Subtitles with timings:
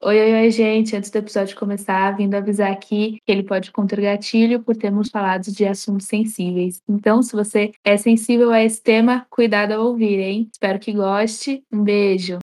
[0.00, 0.94] Oi, oi, oi, gente.
[0.94, 5.50] Antes do episódio começar, vindo avisar aqui que ele pode conter gatilho por termos falado
[5.50, 6.80] de assuntos sensíveis.
[6.88, 10.48] Então, se você é sensível a esse tema, cuidado ao ouvir, hein?
[10.52, 11.64] Espero que goste.
[11.72, 12.38] Um beijo.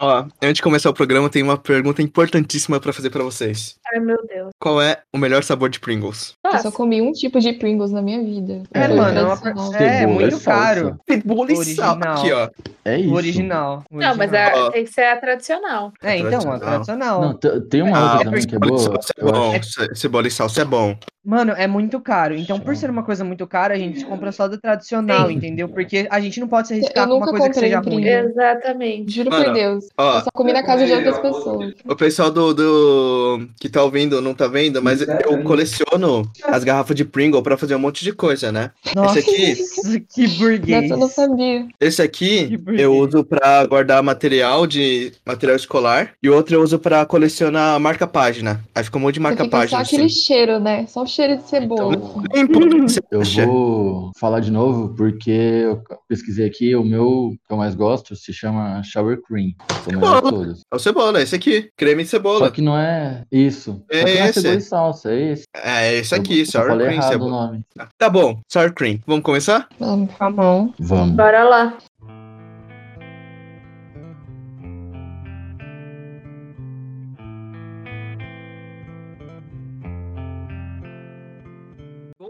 [0.00, 3.74] Ó, antes de começar o programa, tem uma pergunta importantíssima pra fazer pra vocês.
[3.92, 4.50] Ai, meu Deus.
[4.60, 6.34] Qual é o melhor sabor de Pringles?
[6.44, 8.62] Eu só comi um tipo de Pringles na minha vida.
[8.72, 10.98] É, Foi mano, é, uma é Cebola muito caro.
[11.10, 11.96] Cebola e sal.
[11.96, 12.12] Original.
[12.18, 12.48] Aqui, ó.
[12.84, 13.14] É O isso.
[13.14, 13.84] original.
[13.90, 14.64] o Não, mas original.
[14.64, 14.66] Ó.
[14.68, 15.92] a, tem que ser a tradicional.
[16.02, 17.20] É, então, a Tradicional.
[17.20, 17.34] Não,
[17.68, 19.02] tem uma Ah, outra também que é cebola e boa.
[19.02, 19.62] salsa é.
[19.62, 20.96] Ce- Cebola e salsa é bom.
[21.28, 22.34] Mano, é muito caro.
[22.34, 25.34] Então, por ser uma coisa muito cara, a gente compra só da tradicional, Sim.
[25.34, 25.68] entendeu?
[25.68, 28.02] Porque a gente não pode se arriscar com uma coisa que seja ruim.
[28.06, 29.12] Exatamente.
[29.12, 29.84] Juro Mano, por Deus.
[29.98, 31.74] Ó, Eu só comi na casa de outras pessoas.
[31.84, 36.96] o pessoal do, do que tá ouvindo não tá vendo, mas eu coleciono as garrafas
[36.96, 38.70] de Pringle pra fazer um monte de coisa, né?
[38.96, 40.90] Nossa, Esse aqui, que burguês.
[40.90, 41.66] Eu não sabia.
[41.78, 46.78] esse aqui eu uso pra guardar material de material escolar e o outro eu uso
[46.78, 48.64] pra colecionar marca página.
[48.74, 49.80] Aí fica um monte de Você marca fica só página.
[49.82, 50.14] aquele Assim.
[50.22, 50.86] cheiro, né?
[50.86, 51.96] Só o cheiro de cebola.
[51.96, 53.46] Não importa o que você Eu acha.
[53.46, 58.32] vou falar de novo porque eu pesquisei aqui, o meu que eu mais gosto se
[58.32, 59.52] chama Shower Cream.
[60.00, 60.62] Todos.
[60.72, 62.50] É o cebola, esse aqui, creme de Só cebola.
[62.50, 63.82] que não é isso.
[63.90, 64.40] É Só que não é esse.
[64.40, 65.44] cebola e salsa, é esse.
[65.54, 67.30] É esse aqui, eu, eu sour falei cream errado o cebola.
[67.46, 67.62] nome.
[67.98, 68.98] Tá bom, sour cream.
[69.06, 69.68] Vamos começar?
[69.78, 70.10] Vamos.
[70.20, 70.72] A mão.
[70.78, 71.16] Vamos.
[71.16, 71.78] Bora lá.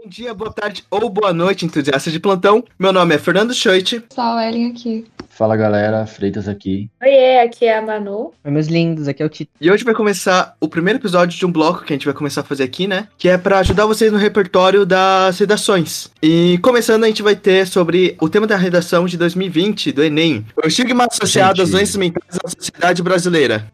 [0.09, 2.63] Bom dia, boa tarde ou boa noite, entusiastas de plantão.
[2.79, 4.03] Meu nome é Fernando Schoit.
[4.11, 5.05] Só o Ellen aqui.
[5.29, 6.89] Fala galera, Freitas aqui.
[6.99, 8.33] Oiê, aqui é a Manu.
[8.43, 9.51] Oi, meus lindos, aqui é o Tito.
[9.61, 12.41] E hoje vai começar o primeiro episódio de um bloco que a gente vai começar
[12.41, 13.07] a fazer aqui, né?
[13.19, 16.09] Que é pra ajudar vocês no repertório das redações.
[16.23, 20.43] E começando, a gente vai ter sobre o tema da redação de 2020 do Enem:
[20.57, 21.77] o estigma associado às Gente.
[21.77, 23.67] doenças mentais na sociedade brasileira.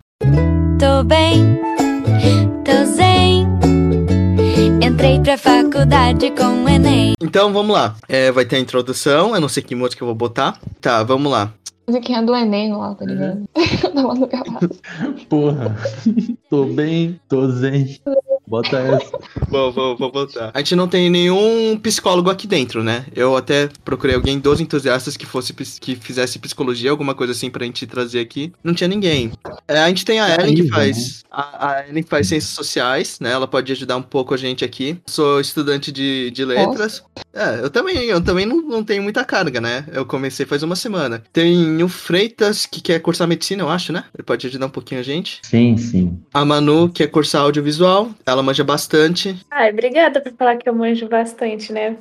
[0.78, 1.58] Tô bem,
[2.66, 2.85] tô.
[5.16, 7.14] Entrei pra faculdade com o Enem.
[7.22, 7.96] Então vamos lá.
[8.10, 10.60] É, vai ter a introdução, eu não sei que música eu vou botar.
[10.82, 11.54] Tá, vamos lá.
[11.88, 13.46] Musiquinha do Enem lá, tá ligado?
[13.96, 14.82] Da Manu Gavassi.
[15.30, 15.74] Porra.
[16.50, 17.98] tô bem, tô zen.
[18.48, 19.20] Bota essa.
[19.50, 20.52] Vou, vou, vou botar.
[20.54, 23.06] A gente não tem nenhum psicólogo aqui dentro, né?
[23.16, 27.64] Eu até procurei alguém dos entusiastas que fosse que fizesse psicologia, alguma coisa assim pra
[27.64, 28.52] gente trazer aqui.
[28.64, 29.32] Não tinha ninguém.
[29.68, 31.24] É, a gente tem a Ellen que faz.
[31.32, 33.32] A, a Ellen que faz ciências sociais, né?
[33.32, 34.98] Ela pode ajudar um pouco a gente aqui.
[35.06, 37.04] Sou estudante de, de letras.
[37.36, 39.86] É, eu também, eu também não, não tenho muita carga, né?
[39.92, 41.22] Eu comecei faz uma semana.
[41.34, 44.06] Tem o Freitas, que quer cursar medicina, eu acho, né?
[44.16, 45.40] Ele pode ajudar um pouquinho a gente.
[45.44, 46.18] Sim, sim.
[46.34, 48.10] A Manu, que quer cursar audiovisual.
[48.26, 49.36] Ela manja bastante.
[49.52, 51.98] Ai, obrigada por falar que eu manjo bastante, né?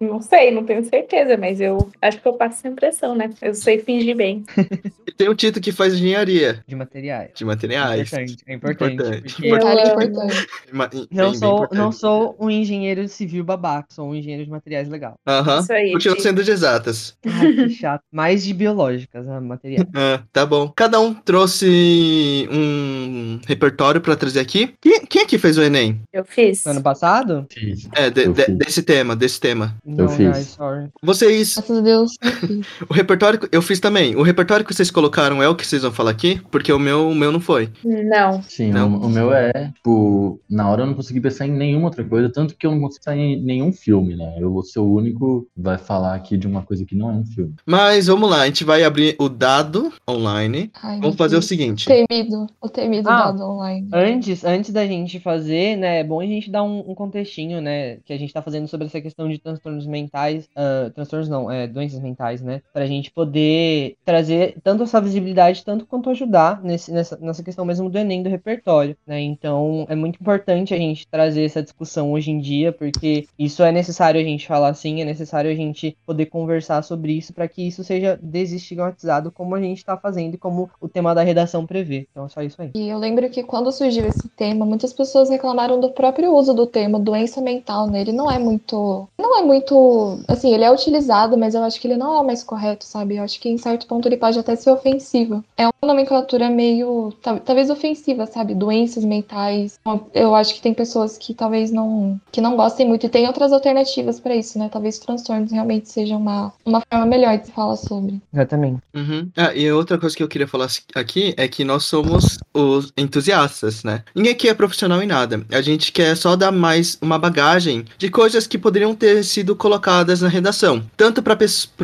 [0.00, 3.30] Não sei, não tenho certeza, mas eu acho que eu passo essa impressão, né?
[3.42, 4.44] Eu sei fingir bem.
[5.08, 7.30] E tem o Tito que faz engenharia De materiais.
[7.32, 8.12] de materiais.
[8.12, 8.94] Importante, é importante.
[8.94, 9.46] Importante.
[9.46, 10.02] Eu amo.
[10.02, 10.46] importante.
[10.72, 11.78] Bem- Não sou, importante.
[11.78, 15.14] não sou um engenheiro civil babaca, sou um engenheiro de materiais legal.
[15.26, 15.60] Aham.
[15.60, 17.16] Isso aí, Continua sendo de exatas.
[17.26, 18.02] Ai, que chato.
[18.12, 19.86] Mais de biológicas, ah, materiais.
[19.94, 20.72] Ah, tá bom.
[20.74, 24.74] Cada um trouxe um repertório pra trazer aqui.
[24.80, 26.00] Quem, quem aqui fez o Enem?
[26.12, 26.66] Eu fiz.
[26.66, 27.46] Ano passado?
[27.52, 27.88] Fiz.
[27.94, 28.56] É, de- Eu de- fiz.
[28.58, 29.74] desse tema, desse tema.
[29.84, 30.32] Não, fiz.
[30.32, 30.88] guys, sorry.
[31.02, 32.12] Vocês, Graças a Deus.
[32.22, 34.14] eu o repertório, que- eu fiz também.
[34.16, 36.40] O repertório que vocês colocaram é o que vocês vão falar aqui?
[36.50, 37.70] Porque o meu, o meu não foi.
[37.84, 38.42] Não.
[38.42, 38.92] Sim, Não.
[38.94, 42.30] o, o meu é, tipo, na hora eu não consegui pensar em nenhuma outra coisa,
[42.30, 44.35] tanto que eu não consegui pensar em nenhum filme, né?
[44.36, 47.14] Eu vou ser o único que vai falar aqui de uma coisa que não é
[47.14, 47.54] um filme.
[47.64, 50.70] Mas vamos lá, a gente vai abrir o dado online.
[50.82, 51.86] Ai, Vamos fazer o seguinte.
[51.86, 52.46] Temido.
[52.60, 53.26] O temido Ah.
[53.26, 53.88] dado online.
[53.92, 57.96] Antes, antes da gente fazer, né, é bom a gente dar um, um contextinho, né,
[58.04, 61.66] que a gente tá fazendo sobre essa questão de transtornos mentais, ah, transtornos não, é,
[61.66, 67.16] doenças mentais, né, pra gente poder trazer tanto essa visibilidade, tanto quanto ajudar nesse, nessa,
[67.16, 71.44] nessa questão mesmo do Enem, do repertório, né, então é muito importante a gente trazer
[71.44, 75.50] essa discussão hoje em dia, porque isso é necessário a gente falar assim, é necessário
[75.50, 79.96] a gente poder conversar sobre isso para que isso seja desestigmatizado como a gente tá
[79.96, 82.70] fazendo e como o tema da redação prevê, então é só isso aí.
[82.74, 86.66] E eu lembro que quando surgiu esse tema, muitas pessoas reclamaram do próprio uso do
[86.66, 88.00] termo doença mental, né?
[88.00, 89.08] Ele não é muito.
[89.18, 90.18] Não é muito.
[90.28, 93.16] Assim, ele é utilizado, mas eu acho que ele não é o mais correto, sabe?
[93.16, 95.42] Eu acho que em certo ponto ele pode até ser ofensivo.
[95.56, 97.12] É uma nomenclatura meio.
[97.22, 98.54] tal- Talvez ofensiva, sabe?
[98.54, 99.78] Doenças mentais.
[100.14, 102.20] Eu acho que tem pessoas que talvez não.
[102.30, 103.06] que não gostem muito.
[103.06, 104.68] E tem outras alternativas pra isso, né?
[104.70, 108.20] Talvez transtornos realmente sejam uma, uma forma melhor de se falar sobre.
[108.32, 108.80] Exatamente.
[108.94, 109.28] Uhum.
[109.36, 113.84] Ah, e outra coisa que eu queria falar aqui é que nós somos os entusiastas,
[113.84, 114.02] né?
[114.14, 115.44] Ninguém aqui é profissional em nada.
[115.50, 120.20] A gente quer só dar mais uma bagagem de coisas que poderiam ter sido colocadas
[120.20, 120.82] na redação.
[120.96, 121.36] Tanto para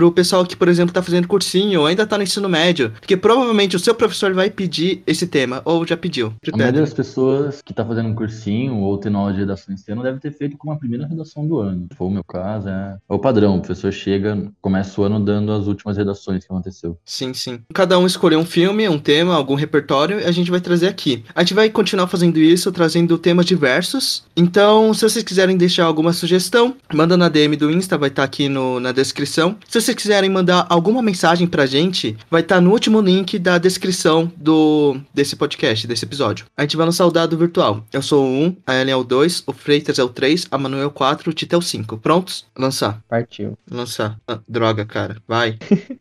[0.07, 3.17] o pessoal que, por exemplo, está fazendo cursinho ou ainda está no ensino médio, porque
[3.17, 6.35] provavelmente o seu professor vai pedir esse tema, ou já pediu.
[6.53, 9.91] A maioria das pessoas que está fazendo um cursinho ou tendo aula de redação esse
[9.91, 11.89] ano deve ter feito como a primeira redação do ano.
[11.99, 13.57] O meu caso, é, é o padrão.
[13.57, 16.99] O professor chega, começa o ano dando as últimas redações que aconteceu.
[17.05, 17.61] Sim, sim.
[17.73, 21.25] Cada um escolheu um filme, um tema, algum repertório, e a gente vai trazer aqui.
[21.35, 24.25] A gente vai continuar fazendo isso, trazendo temas diversos.
[24.37, 28.27] Então, se vocês quiserem deixar alguma sugestão, manda na DM do Insta, vai estar tá
[28.27, 29.57] aqui no, na descrição.
[29.69, 33.59] Se vocês quiserem mandar alguma mensagem pra gente, vai estar tá no último link da
[33.59, 36.47] descrição do desse podcast, desse episódio.
[36.57, 37.85] A gente vai lançar o dado virtual.
[37.93, 40.59] Eu sou o 1, a Ellen é o 2, o Freitas é o 3, a
[40.59, 42.01] Manuel é o 4, o Tito é o 5.
[42.03, 42.47] Prontos?
[42.59, 43.03] Lançar.
[43.09, 43.57] Partiu.
[43.71, 44.19] Lançar.
[44.27, 45.17] Ah, droga, cara.
[45.27, 45.59] Vai.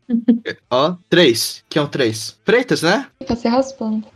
[0.70, 1.64] Ó, 3.
[1.70, 2.40] Quem é o 3?
[2.44, 3.08] Freitas, né?
[3.26, 4.08] Tá se raspando.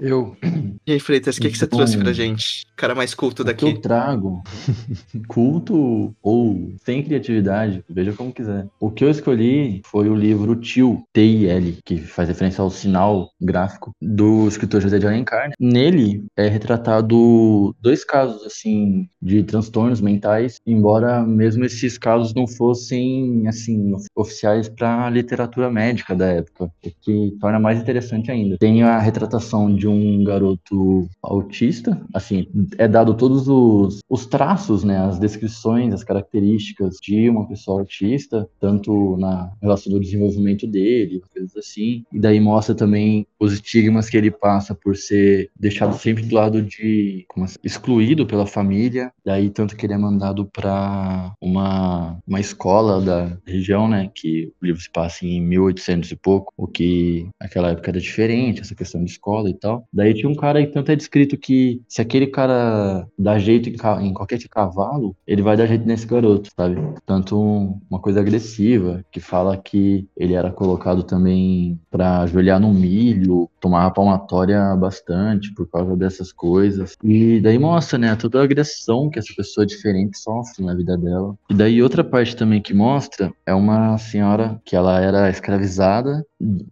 [0.00, 0.36] Eu.
[0.88, 2.64] E aí, Freitas, o que, que você Então, trouxe pra gente?
[2.76, 3.64] Cara mais culto O que daqui.
[3.66, 4.40] eu trago,
[5.26, 8.68] culto ou sem criatividade, veja como quiser.
[8.78, 13.90] O que eu escolhi foi o livro Tio, T-I-L, que faz referência ao sinal gráfico
[14.00, 15.50] do escritor José de Alencar.
[15.58, 23.48] Nele é retratado dois casos, assim, de transtornos mentais, embora mesmo esses casos não fossem,
[23.48, 26.70] assim, of- oficiais para a literatura médica da época, o
[27.00, 28.56] que torna mais interessante ainda.
[28.58, 32.46] Tem a retratação de um garoto autista, assim,
[32.78, 38.48] é dado todos os, os traços, né, as descrições, as características de uma pessoa autista,
[38.60, 44.16] tanto na relação do desenvolvimento dele, coisas assim, e daí mostra também os estigmas que
[44.16, 49.76] ele passa por ser deixado sempre do lado de, assim, excluído pela família, daí tanto
[49.76, 54.90] que ele é mandado para uma, uma escola da região, né, que o livro se
[54.90, 59.50] passa em 1800 e pouco, o que naquela época era diferente, essa questão de escola
[59.50, 59.86] e tal.
[59.92, 63.76] Daí tinha um cara que tanto é descrito que se aquele cara dá jeito em,
[64.08, 66.76] em qualquer cavalo, ele vai dar jeito nesse garoto, sabe?
[67.04, 72.72] Tanto um- uma coisa agressiva, que fala que ele era colocado também para ajoelhar no
[72.72, 73.25] milho,
[73.60, 76.96] tomava palmatória bastante por causa dessas coisas.
[77.02, 81.34] E daí mostra, né, toda a agressão que essa pessoa diferente sofre na vida dela.
[81.50, 86.24] E daí outra parte também que mostra é uma senhora que ela era escravizada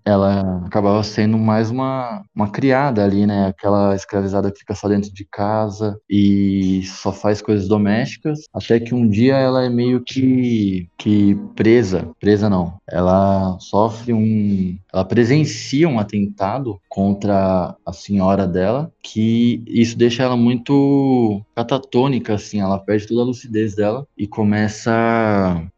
[0.05, 3.47] ela acabava sendo mais uma, uma criada ali, né?
[3.47, 8.95] Aquela escravizada que fica só dentro de casa e só faz coisas domésticas, até que
[8.95, 15.89] um dia ela é meio que, que presa, presa não, ela sofre um, ela presencia
[15.89, 23.07] um atentado contra a senhora dela, que isso deixa ela muito catatônica, assim, ela perde
[23.07, 24.93] toda a lucidez dela e começa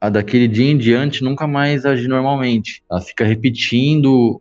[0.00, 2.82] a daquele dia em diante nunca mais agir normalmente.
[2.90, 3.75] Ela fica repetindo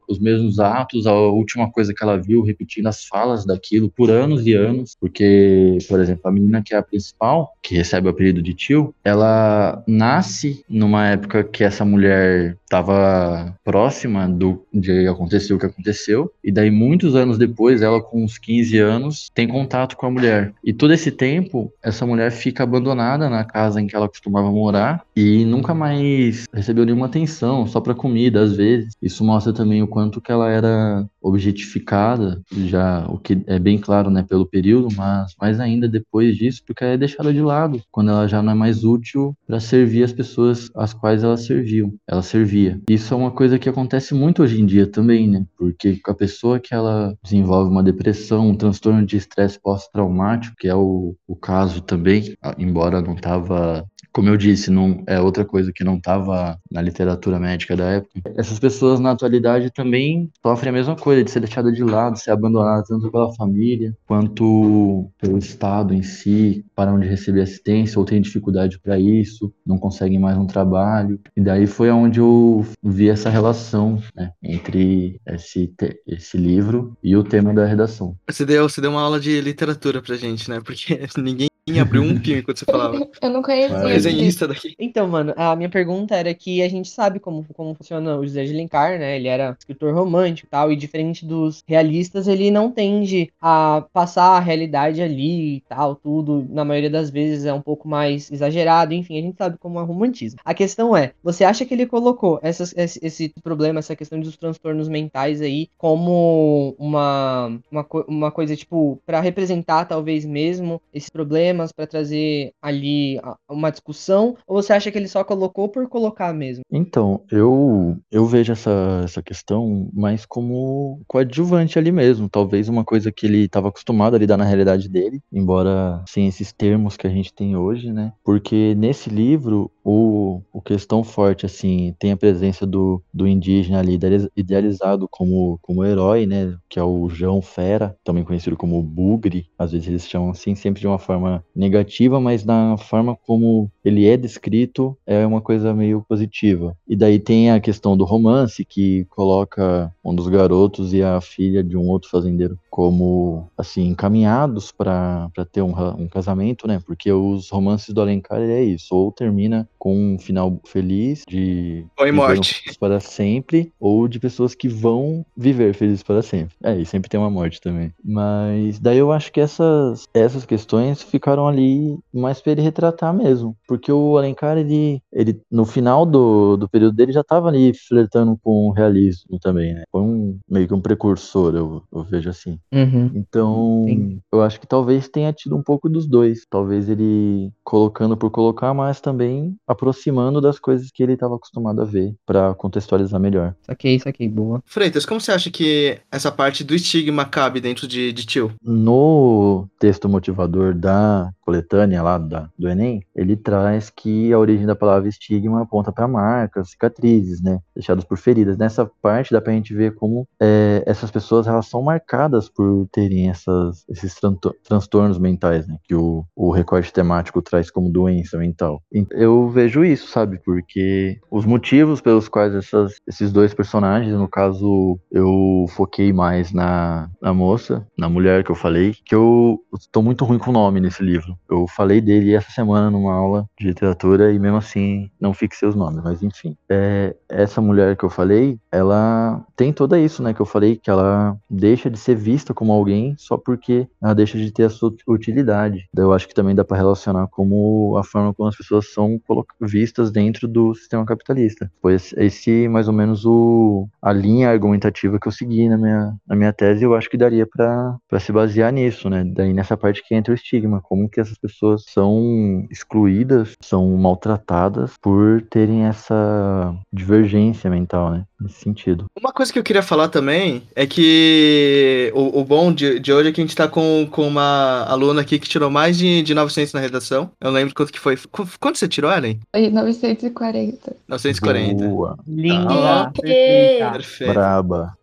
[0.07, 4.45] os mesmos atos, a última coisa que ela viu, repetindo as falas daquilo por anos
[4.45, 8.41] e anos, porque, por exemplo, a menina que é a principal, que recebe o apelido
[8.41, 15.59] de tio, ela nasce numa época que essa mulher estava próxima do de acontecer o
[15.59, 20.05] que aconteceu, e daí muitos anos depois, ela com uns 15 anos, tem contato com
[20.05, 20.53] a mulher.
[20.63, 25.03] E todo esse tempo, essa mulher fica abandonada na casa em que ela costumava morar
[25.15, 28.93] e nunca mais recebeu nenhuma atenção, só para comida às vezes.
[29.01, 34.11] Isso mostra também o quanto que ela era objetificada, já o que é bem claro,
[34.11, 38.11] né, pelo período, mas mais ainda depois disso, porque ela é deixada de lado, quando
[38.11, 42.21] ela já não é mais útil para servir as pessoas às quais ela serviu, ela
[42.21, 42.79] servia.
[42.87, 45.45] Isso é uma coisa que acontece muito hoje em dia também, né?
[45.57, 50.75] Porque a pessoa que ela desenvolve uma depressão, um transtorno de estresse pós-traumático, que é
[50.75, 55.83] o, o caso também, embora não tava como eu disse, não é outra coisa que
[55.83, 58.21] não estava na literatura médica da época.
[58.37, 62.31] Essas pessoas na atualidade também sofrem a mesma coisa, de ser deixada de lado, ser
[62.31, 68.21] abandonada tanto pela família quanto pelo Estado em si, param de receber assistência ou têm
[68.21, 71.19] dificuldade para isso, não conseguem mais um trabalho.
[71.35, 75.73] E daí foi onde eu vi essa relação né, entre esse,
[76.07, 78.15] esse livro e o tema da redação.
[78.29, 80.61] Você deu, você deu uma aula de literatura pra gente, né?
[80.63, 83.07] Porque ninguém abriu um filme enquanto você falava.
[83.21, 83.75] Eu não conhecia.
[83.75, 84.09] Esse.
[84.09, 84.75] Desenhista daqui.
[84.77, 88.45] Então, mano, a minha pergunta era que a gente sabe como, como funciona o José
[88.45, 89.15] de Alencar, né?
[89.15, 94.37] Ele era escritor romântico e tal, e diferente dos realistas, ele não tende a passar
[94.37, 96.45] a realidade ali e tal, tudo.
[96.51, 99.81] Na maioria das vezes é um pouco mais exagerado, enfim, a gente sabe como é
[99.81, 100.39] o romantismo.
[100.45, 104.37] A questão é, você acha que ele colocou essas, esse, esse problema, essa questão dos
[104.37, 111.54] transtornos mentais aí, como uma, uma, uma coisa, tipo, pra representar talvez mesmo esse problema?
[111.55, 113.19] Temas para trazer ali
[113.49, 114.35] uma discussão?
[114.45, 116.63] Ou você acha que ele só colocou por colocar mesmo?
[116.69, 122.29] Então, eu, eu vejo essa, essa questão mais como coadjuvante ali mesmo.
[122.29, 126.51] Talvez uma coisa que ele estava acostumado a lidar na realidade dele, embora sem esses
[126.51, 128.11] termos que a gente tem hoje, né?
[128.23, 133.93] Porque nesse livro, o, o questão forte, assim, tem a presença do, do indígena ali
[133.93, 136.57] idealiz- idealizado como, como herói, né?
[136.67, 139.45] Que é o João Fera, também conhecido como Bugre.
[139.59, 144.07] Às vezes eles chamam assim, sempre de uma forma negativa, mas na forma como ele
[144.07, 146.75] é descrito, é uma coisa meio positiva.
[146.87, 151.63] E daí tem a questão do romance, que coloca um dos garotos e a filha
[151.63, 156.81] de um outro fazendeiro como, assim, encaminhados para ter um, um casamento, né?
[156.85, 158.95] Porque os romances do Alencar, é isso.
[158.95, 162.63] Ou termina com um final feliz, de Ou em viveram morte.
[162.79, 166.55] para sempre, ou de pessoas que vão viver felizes para sempre.
[166.63, 167.93] É, e sempre tem uma morte também.
[168.03, 173.55] Mas daí eu acho que essas, essas questões ficaram ali mais para ele retratar mesmo.
[173.67, 178.37] Porque o Alencar, ele, ele no final do, do período dele já estava ali flertando
[178.41, 179.83] com o realismo também, né?
[179.91, 182.59] Foi um, meio que um precursor, eu, eu vejo assim.
[182.73, 183.11] Uhum.
[183.15, 184.19] Então, Entendi.
[184.31, 186.45] eu acho que talvez tenha tido um pouco dos dois.
[186.49, 191.85] Talvez ele colocando por colocar, mas também aproximando das coisas que ele estava acostumado a
[191.85, 193.53] ver, para contextualizar melhor.
[193.61, 194.61] Saquei, saquei, boa.
[194.65, 198.53] Freitas, como você acha que essa parte do estigma cabe dentro de, de Tio?
[198.63, 204.75] No texto motivador da coletânea lá da, do Enem, ele traz que a origem da
[204.75, 208.57] palavra estigma aponta para marcas, cicatrizes, né, deixadas por feridas.
[208.57, 213.29] Nessa parte dá pra gente ver como é, essas pessoas elas são marcadas por terem
[213.29, 214.15] essas, esses
[214.63, 218.81] transtornos mentais, né, que o, o recorte temático traz como doença mental.
[219.11, 224.99] Eu vejo isso, sabe, porque os motivos pelos quais essas, esses dois personagens, no caso,
[225.11, 230.25] eu foquei mais na, na moça, na mulher que eu falei, que eu estou muito
[230.25, 231.34] ruim com o nome nesse livro.
[231.49, 235.75] Eu falei dele essa semana numa aula de literatura e mesmo assim não fixei os
[235.75, 236.55] nomes, mas enfim.
[236.69, 240.89] É, essa mulher que eu falei, ela tem toda isso, né, que eu falei, que
[240.89, 244.93] ela deixa de ser vista como alguém só porque ela deixa de ter a sua
[245.07, 245.87] utilidade.
[245.95, 249.19] Eu acho que também dá para relacionar como a forma como as pessoas são
[249.61, 251.71] vistas dentro do sistema capitalista.
[251.85, 256.35] Esse, esse mais ou menos o, a linha argumentativa que eu segui na minha, na
[256.35, 259.23] minha tese, eu acho que daria para se basear nisso, né?
[259.23, 264.91] Daí nessa parte que entra o estigma, como que essas pessoas são excluídas, são maltratadas
[265.01, 268.23] por terem essa divergência mental, né?
[268.39, 269.05] Nesse sentido.
[269.17, 273.29] Uma coisa que eu queria falar também é que o, o bom de, de hoje
[273.29, 276.33] é que a gente tá com, com uma aluna aqui que tirou mais de, de
[276.33, 277.31] 900 na redação.
[277.39, 278.17] Eu lembro quanto que foi.
[278.17, 279.39] Qu- Quanto você tirou, Ellen?
[279.53, 280.95] Aí, 940.
[281.07, 281.87] 940.
[281.87, 282.67] Boa, Linda,
[283.03, 283.91] Ah, perfeita.
[283.91, 284.33] Perfeito.
[284.33, 284.97] braba.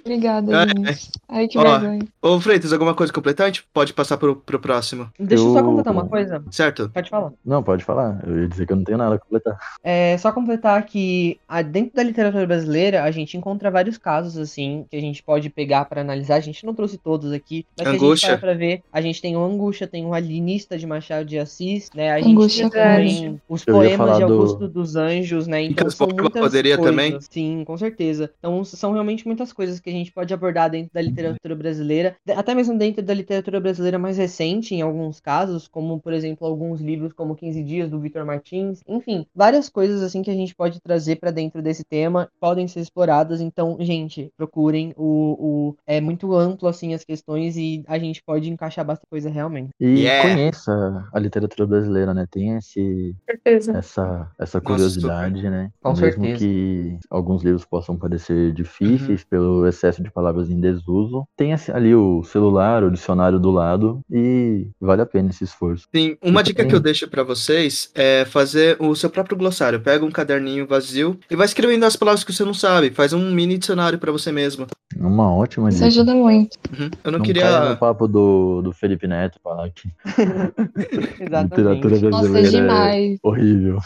[0.00, 0.68] Obrigada, É.
[0.68, 1.10] gente.
[1.28, 1.62] Ai, que Ó.
[1.62, 2.06] vergonha.
[2.22, 3.44] Ô, Freitas, alguma coisa completar?
[3.46, 6.44] A gente pode passar pro, pro próximo, Deixa eu só completar uma coisa.
[6.50, 6.90] certo?
[6.92, 7.32] Pode falar.
[7.44, 8.20] Não, pode falar.
[8.26, 9.58] Eu ia dizer que eu não tenho nada a completar.
[9.82, 11.38] É só completar que
[11.70, 15.84] dentro da literatura brasileira a gente encontra vários casos assim que a gente pode pegar
[15.84, 16.36] pra analisar.
[16.36, 18.38] A gente não trouxe todos aqui, mas se a gente Angústia.
[18.38, 22.12] pra ver, a gente tem o Angústia, tem o Alienista de Machado de Assis, né?
[22.12, 25.62] A gente Angústia, tem também os poemas de do- Augusto dos Anjos, né?
[25.62, 26.90] Então são muitas poderia coisas.
[26.94, 27.18] também?
[27.30, 28.30] Sim, com certeza.
[28.38, 32.54] Então são realmente muitas coisas que a gente pode abordar dentro da literatura brasileira, até
[32.54, 37.12] mesmo dentro da literatura brasileira mais recente, em alguns casos, como por exemplo alguns livros
[37.12, 41.16] como 15 Dias do Vitor Martins, enfim, várias coisas assim que a gente pode trazer
[41.16, 43.40] pra dentro desse tema, podem ser exploradas.
[43.40, 48.48] Então, gente, procurem o, o é muito amplo assim as questões e a gente pode
[48.50, 49.70] encaixar bastante coisa realmente.
[49.80, 50.16] E Yeah.
[50.16, 52.26] conheça a literatura brasileira, né?
[52.30, 53.72] Tem esse, certeza.
[53.72, 55.70] essa, essa Nossa, curiosidade, né?
[55.82, 56.38] Com Mesmo certeza.
[56.38, 62.22] que alguns livros possam parecer difíceis pelo excesso de palavras em desuso, tem ali o
[62.24, 65.86] celular, o dicionário do lado e vale a pena esse esforço.
[65.94, 69.80] Sim, uma dica que eu deixo pra vocês é fazer o seu próprio glossário.
[69.80, 72.90] Pega um caderninho vazio e vai escrevendo as palavras que você não sabe.
[72.90, 74.66] Faz um mini dicionário pra você mesmo.
[74.98, 75.86] Uma ótima Isso dica.
[75.88, 76.56] ajuda muito.
[76.78, 76.90] Uhum.
[77.04, 77.42] Eu não, Não queria.
[77.42, 79.88] caia no papo do, do Felipe Neto falar que
[81.18, 82.02] literatura Exatamente.
[82.10, 83.18] Nossa, é brasileira é demais.
[83.22, 83.78] horrível.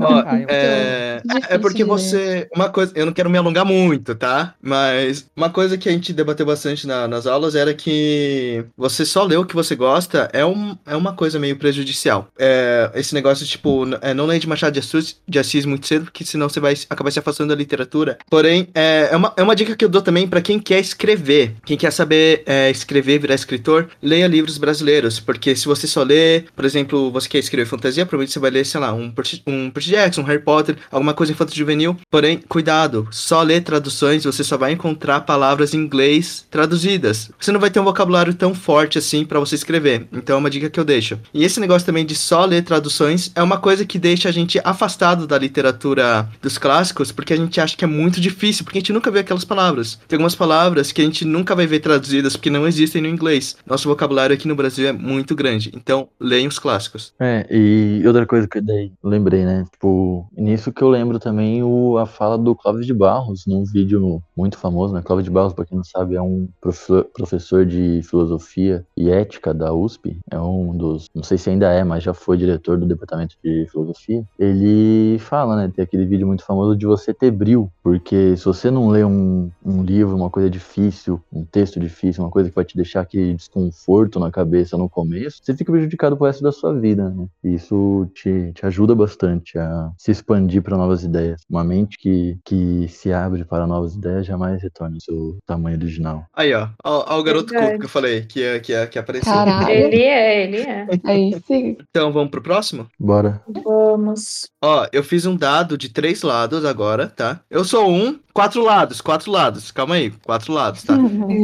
[0.00, 1.22] Ó, é...
[1.48, 2.48] É porque você.
[2.54, 2.92] Uma coisa.
[2.94, 4.54] Eu não quero me alongar muito, tá?
[4.60, 9.24] Mas uma coisa que a gente debateu bastante na- nas aulas era que você só
[9.24, 12.28] lê o que você gosta é, um, é uma coisa meio prejudicial.
[12.38, 16.06] É, esse negócio, tipo, é, não ler de Machado de Assis, de Assis muito cedo,
[16.06, 18.18] porque senão você vai acabar se afastando da literatura.
[18.28, 21.54] Porém, é, é, uma, é uma dica que eu dou também pra quem quer escrever.
[21.64, 25.20] Quem quer saber é, escrever, virar escritor, leia livros brasileiros.
[25.20, 28.66] Porque se você só lê, por exemplo, você quer escrever fantasia, provavelmente você vai ler,
[28.66, 29.12] sei lá, um
[29.46, 31.96] um Percy Jackson, um Harry Potter, alguma coisa infanto juvenil.
[32.10, 37.30] Porém, cuidado, só lê traduções, você só vai encontrar palavras em inglês traduzidas.
[37.38, 40.06] Você não vai ter um vocabulário tão forte assim pra você escrever.
[40.12, 41.18] Então é uma dica que eu deixo.
[41.32, 44.60] E esse negócio também de só ler traduções é uma coisa que deixa a gente
[44.64, 48.80] afastado da literatura dos clássicos, porque a gente acha que é muito difícil, porque a
[48.80, 49.98] gente nunca vê aquelas palavras.
[50.08, 53.56] Tem algumas palavras que a gente nunca vai ver traduzidas porque não existem no inglês.
[53.66, 55.70] Nosso vocabulário aqui no Brasil é muito grande.
[55.74, 57.12] Então, leiam os clássicos.
[57.18, 59.64] É, e outra coisa que daí lembrei, né?
[59.72, 64.22] Tipo, nisso que eu lembro também o, a fala do Clóvis de Barros, num vídeo
[64.36, 65.02] muito famoso, né?
[65.02, 69.72] Clóvis de Barros, pra quem não sabe, é um professor de filosofia e ética da
[69.72, 70.18] USP.
[70.30, 73.66] É um dos, não sei se ainda é, mas já foi diretor do departamento de
[73.70, 74.22] filosofia.
[74.38, 75.72] Ele fala, né?
[75.74, 79.50] Tem aquele vídeo muito famoso de você ter bril, porque se você não lê um,
[79.64, 83.34] um livro, uma coisa difícil, um texto difícil, uma coisa que vai te deixar aquele
[83.34, 87.26] desconforto na cabeça no começo, você fica prejudicado pro resto da sua vida, né?
[87.44, 91.40] E isso te, te ajuda bastante a se expandir para novas ideias.
[91.48, 96.24] Uma mente que, que se abre para novas ideias jamais retorna ao seu tamanho original.
[96.34, 96.68] Aí, ó.
[96.84, 97.78] Ó, ó o garoto Verdade.
[97.78, 99.32] que eu falei, que, é- que, é- que apareceu.
[99.32, 99.70] Caralho.
[99.70, 100.86] Ele é, ele é.
[101.04, 101.76] Aí sim.
[101.90, 102.86] Então, vamos pro próximo?
[102.98, 103.42] Bora.
[103.64, 104.48] Vamos.
[104.62, 107.40] Ó, eu fiz um dado de três lados agora, tá?
[107.50, 109.70] Eu sou um, quatro lados, quatro lados.
[109.70, 110.94] Calma aí, quatro lados, tá?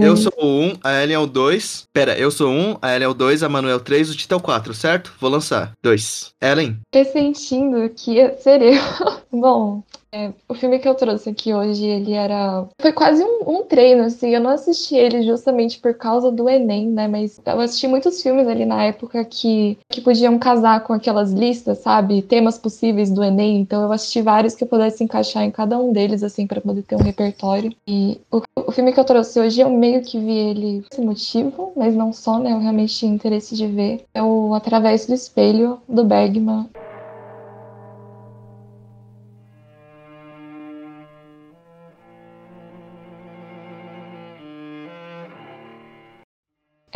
[0.03, 1.89] Eu sou o 1, a Ellen é o 2.
[1.93, 4.17] Pera, eu sou um, a Ellen é o 2, a Manu é o 3, o
[4.17, 5.13] Tito é o 4, certo?
[5.21, 5.73] Vou lançar.
[5.83, 6.33] 2.
[6.41, 8.81] Ellen, Pressentindo que ia ser eu.
[9.33, 9.83] Bom,
[10.17, 12.67] é, o filme que eu trouxe aqui hoje, ele era.
[12.81, 14.31] Foi quase um, um treino, assim.
[14.31, 17.07] Eu não assisti ele justamente por causa do Enem, né?
[17.07, 21.79] Mas eu assisti muitos filmes ali na época que, que podiam casar com aquelas listas,
[21.79, 22.23] sabe?
[22.23, 23.61] Temas possíveis do Enem.
[23.61, 26.83] Então eu assisti vários que eu pudesse encaixar em cada um deles, assim, para poder
[26.83, 27.75] ter um repertório.
[27.87, 31.01] E o, o filme que eu trouxe hoje, eu meio que vi ele por esse
[31.03, 32.53] motivo, mas não só, né?
[32.53, 34.05] Eu realmente tinha interesse de ver.
[34.15, 36.67] É o Através do Espelho, do Bergman.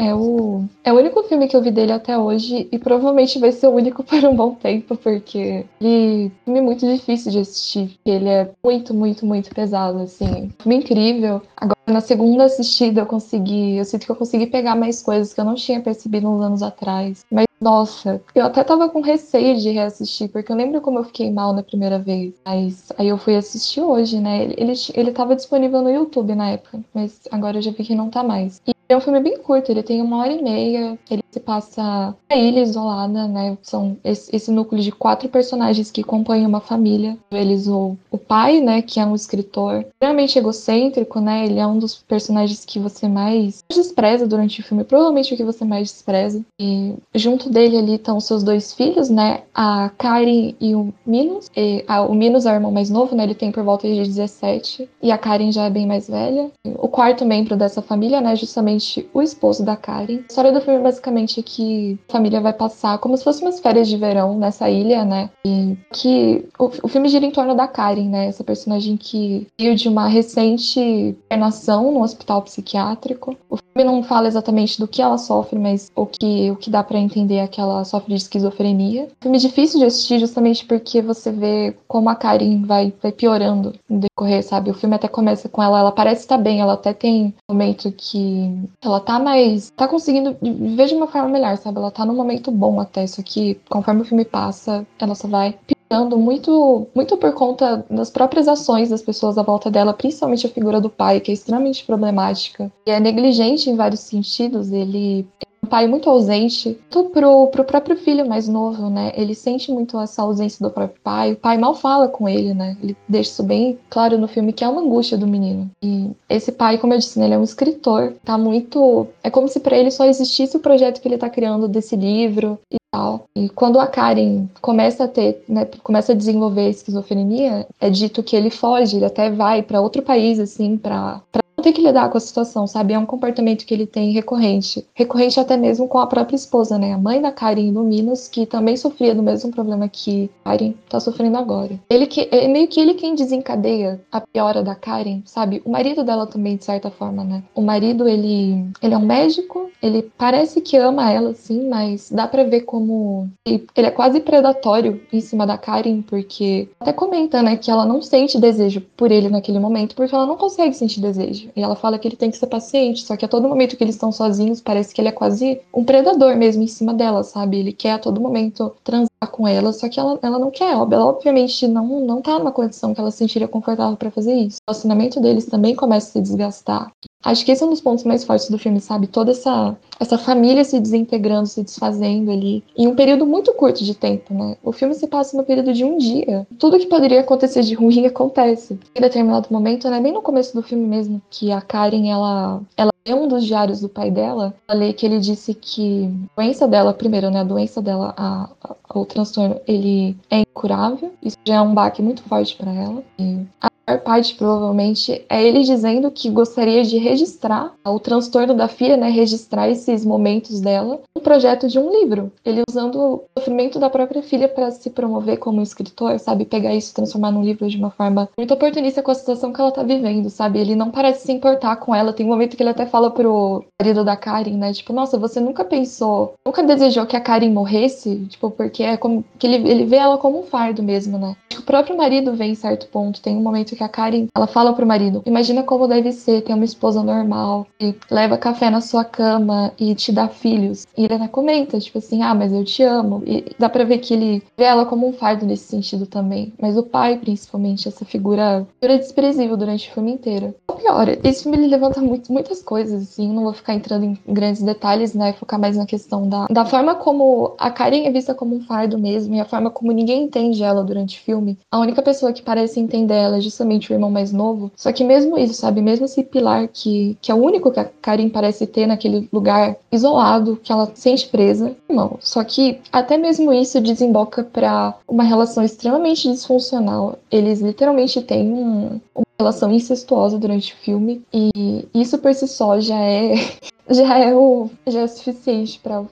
[0.00, 3.52] É o, é o único filme que eu vi dele até hoje e provavelmente vai
[3.52, 7.40] ser o único por um bom tempo, porque ele é um filme muito difícil de
[7.40, 7.98] assistir.
[8.02, 10.50] Ele é muito, muito, muito pesado, assim.
[10.58, 11.42] Filme incrível.
[11.54, 13.76] Agora, na segunda assistida, eu consegui.
[13.76, 16.62] Eu sinto que eu consegui pegar mais coisas que eu não tinha percebido uns anos
[16.62, 17.22] atrás.
[17.30, 21.30] Mas, nossa, eu até tava com receio de reassistir, porque eu lembro como eu fiquei
[21.30, 22.32] mal na primeira vez.
[22.42, 24.44] Mas aí eu fui assistir hoje, né?
[24.44, 27.94] Ele, ele, ele tava disponível no YouTube na época, mas agora eu já vi que
[27.94, 28.62] não tá mais.
[28.66, 32.14] E é um filme bem curto, ele tem uma hora e meia, ele se passa
[32.28, 33.56] na ilha isolada, né?
[33.62, 37.16] São esse, esse núcleo de quatro personagens que compõem uma família.
[37.30, 41.46] Eles, o, o pai, né, que é um escritor extremamente egocêntrico, né?
[41.46, 45.44] Ele é um dos personagens que você mais despreza durante o filme, provavelmente o que
[45.44, 46.44] você mais despreza.
[46.58, 49.42] E junto dele ali estão os seus dois filhos, né?
[49.54, 51.48] A Karen e o Minos.
[51.56, 53.22] E, o Minos é o irmão mais novo, né?
[53.22, 54.88] Ele tem por volta de 17.
[55.02, 56.50] E a Karen já é bem mais velha.
[56.64, 58.34] O quarto membro dessa família, né?
[58.34, 58.79] Justamente
[59.12, 60.18] o esposo da Karen.
[60.18, 63.60] A história do filme basicamente é que a família vai passar como se fossem umas
[63.60, 65.30] férias de verão nessa ilha, né?
[65.44, 68.26] E que o, o filme gira em torno da Karen, né?
[68.26, 73.36] Essa personagem que veio de uma recente internação no hospital psiquiátrico.
[73.48, 76.82] O filme não fala exatamente do que ela sofre, mas o que, o que dá
[76.82, 79.08] para entender é que ela sofre de esquizofrenia.
[79.22, 84.00] Filme difícil de assistir justamente porque você vê como a Karen vai, vai piorando no
[84.00, 84.70] decorrer, sabe?
[84.70, 88.68] O filme até começa com ela, ela parece estar bem, ela até tem momento que
[88.82, 89.70] ela tá mais.
[89.70, 91.78] tá conseguindo viver de uma forma melhor, sabe?
[91.78, 95.58] Ela tá num momento bom até, isso aqui, conforme o filme passa, ela só vai
[95.66, 100.50] piorando muito, muito por conta das próprias ações das pessoas à volta dela, principalmente a
[100.50, 104.70] figura do pai, que é extremamente problemática e é negligente em vários sentidos.
[104.70, 105.26] Ele
[105.70, 109.12] pai muito ausente, tanto pro, pro próprio filho mais novo, né?
[109.14, 111.32] Ele sente muito essa ausência do próprio pai.
[111.32, 112.76] O pai mal fala com ele, né?
[112.82, 115.70] Ele deixa isso bem claro no filme, que é uma angústia do menino.
[115.82, 118.14] E esse pai, como eu disse, né, ele é um escritor.
[118.24, 119.06] Tá muito.
[119.22, 122.58] É como se para ele só existisse o projeto que ele tá criando desse livro
[122.70, 123.26] e tal.
[123.36, 128.34] E quando a Karen começa a ter, né, começa a desenvolver esquizofrenia, é dito que
[128.34, 131.20] ele foge, ele até vai para outro país, assim, pra,
[131.60, 132.92] ter que lidar com a situação, sabe?
[132.92, 134.86] É um comportamento que ele tem recorrente.
[134.94, 136.92] Recorrente até mesmo com a própria esposa, né?
[136.92, 141.00] A mãe da Karen no Minos, que também sofria do mesmo problema que Karen tá
[141.00, 141.78] sofrendo agora.
[141.88, 145.62] Ele que é meio que ele quem desencadeia a piora da Karen, sabe?
[145.64, 147.42] O marido dela também, de certa forma, né?
[147.54, 152.26] O marido, ele, ele é um médico, ele parece que ama ela, sim, mas dá
[152.26, 157.56] pra ver como ele é quase predatório em cima da Karen, porque até comenta, né,
[157.56, 161.49] que ela não sente desejo por ele naquele momento, porque ela não consegue sentir desejo.
[161.56, 163.84] E ela fala que ele tem que ser paciente, só que a todo momento que
[163.84, 167.58] eles estão sozinhos, parece que ele é quase um predador mesmo em cima dela, sabe?
[167.58, 170.72] Ele quer a todo momento transar com ela, só que ela, ela não quer.
[170.72, 174.58] Ela obviamente não, não tá numa condição que ela se sentiria confortável para fazer isso.
[174.66, 176.92] O relacionamento deles também começa a se desgastar.
[177.22, 179.06] Acho que esse é um dos pontos mais fortes do filme, sabe?
[179.06, 183.94] Toda essa, essa família se desintegrando, se desfazendo ali, em um período muito curto de
[183.94, 184.56] tempo, né?
[184.62, 186.46] O filme se passa no período de um dia.
[186.58, 188.78] Tudo que poderia acontecer de ruim acontece.
[188.94, 190.00] Em determinado momento, né?
[190.00, 193.80] Bem no começo do filme mesmo, que a Karen, ela, ela lê um dos diários
[193.80, 197.40] do pai dela, ela lê que ele disse que a doença dela, primeiro, né?
[197.40, 201.12] A doença dela, a, a, o transtorno, ele é incurável.
[201.22, 203.02] Isso já é um baque muito forte para ela.
[203.18, 208.96] E a parte, provavelmente, é ele dizendo que gostaria de registrar o transtorno da filha,
[208.96, 209.08] né?
[209.08, 212.32] Registrar esses momentos dela no projeto de um livro.
[212.44, 216.44] Ele usando o sofrimento da própria filha para se promover como escritor, sabe?
[216.44, 219.60] Pegar isso e transformar num livro de uma forma muito oportunista com a situação que
[219.60, 220.58] ela tá vivendo, sabe?
[220.58, 222.12] Ele não parece se importar com ela.
[222.12, 224.72] Tem um momento que ele até fala pro marido da Karen, né?
[224.72, 228.26] Tipo, nossa, você nunca pensou, nunca desejou que a Karen morresse?
[228.28, 231.36] Tipo, porque é como que ele, ele vê ela como um fardo mesmo, né?
[231.58, 233.20] O próprio marido vê em certo ponto.
[233.20, 236.54] Tem um momento que a Karen, ela fala pro marido: Imagina como deve ser ter
[236.54, 240.86] uma esposa normal e leva café na sua cama e te dá filhos.
[240.96, 243.22] E ele comenta, tipo assim: Ah, mas eu te amo.
[243.26, 246.52] E dá pra ver que ele vê ela como um fardo nesse sentido também.
[246.60, 250.54] Mas o pai, principalmente, essa figura, figura desprezível durante o filme inteiro.
[250.80, 253.30] Pior, esse filme ele levanta muito, muitas coisas, assim.
[253.30, 255.34] Não vou ficar entrando em grandes detalhes, né?
[255.34, 258.98] Focar mais na questão da, da forma como a Karen é vista como um fardo
[258.98, 261.58] mesmo e a forma como ninguém entende ela durante o filme.
[261.70, 264.72] A única pessoa que parece entender ela é justamente o irmão mais novo.
[264.74, 265.82] Só que mesmo isso, sabe?
[265.82, 269.76] Mesmo esse pilar que, que é o único que a Karen parece ter naquele lugar
[269.92, 272.16] isolado, que ela sente presa, irmão.
[272.20, 277.18] Só que até mesmo isso desemboca para uma relação extremamente disfuncional.
[277.30, 282.78] Eles literalmente têm um, uma relação incestuosa durante o filme e isso por si só
[282.80, 283.34] já é
[283.90, 286.04] já é o já é suficiente para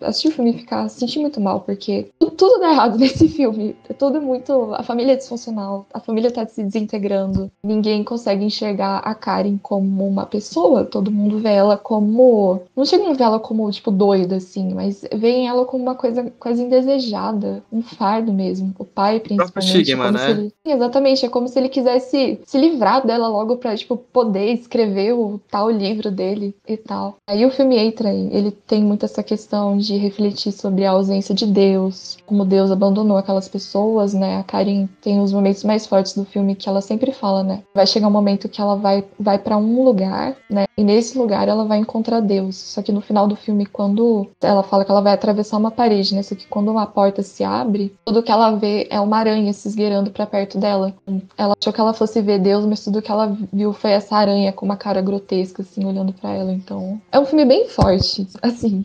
[0.00, 3.76] assistir o filme e ficar sentir muito mal, porque tudo, dá errado nesse filme.
[3.88, 4.72] É tudo muito.
[4.74, 7.50] A família é disfuncional, a família tá se desintegrando.
[7.62, 10.84] Ninguém consegue enxergar a Karen como uma pessoa.
[10.84, 12.62] Todo mundo vê ela como.
[12.74, 16.32] Não chega a ver ela como, tipo, doida, assim, mas vê ela como uma coisa
[16.38, 18.74] quase indesejada, um fardo mesmo.
[18.78, 19.76] O pai, principalmente.
[19.76, 20.30] O estigma, né?
[20.30, 20.52] Ele...
[20.66, 21.26] Sim, exatamente.
[21.26, 25.70] É como se ele quisesse se livrar dela logo pra, tipo, poder escrever o tal
[25.70, 27.16] livro dele e tal.
[27.28, 28.30] Aí o filme entra aí.
[28.32, 33.16] Ele tem muito essa questão de refletir sobre a ausência de Deus, como Deus abandonou
[33.16, 34.38] aquelas pessoas, né?
[34.38, 37.62] A Karen tem os momentos mais fortes do filme que ela sempre fala, né?
[37.74, 40.66] Vai chegar um momento que ela vai, vai para um lugar, né?
[40.76, 42.56] E nesse lugar ela vai encontrar Deus.
[42.56, 46.14] Só que no final do filme, quando ela fala que ela vai atravessar uma parede,
[46.14, 46.22] né?
[46.22, 49.68] Só que quando uma porta se abre, tudo que ela vê é uma aranha se
[49.68, 50.94] esgueirando para perto dela.
[51.36, 54.52] Ela achou que ela fosse ver Deus, mas tudo que ela viu foi essa aranha
[54.52, 56.52] com uma cara grotesca, assim, olhando para ela.
[56.52, 58.84] Então, é um filme bem forte, assim.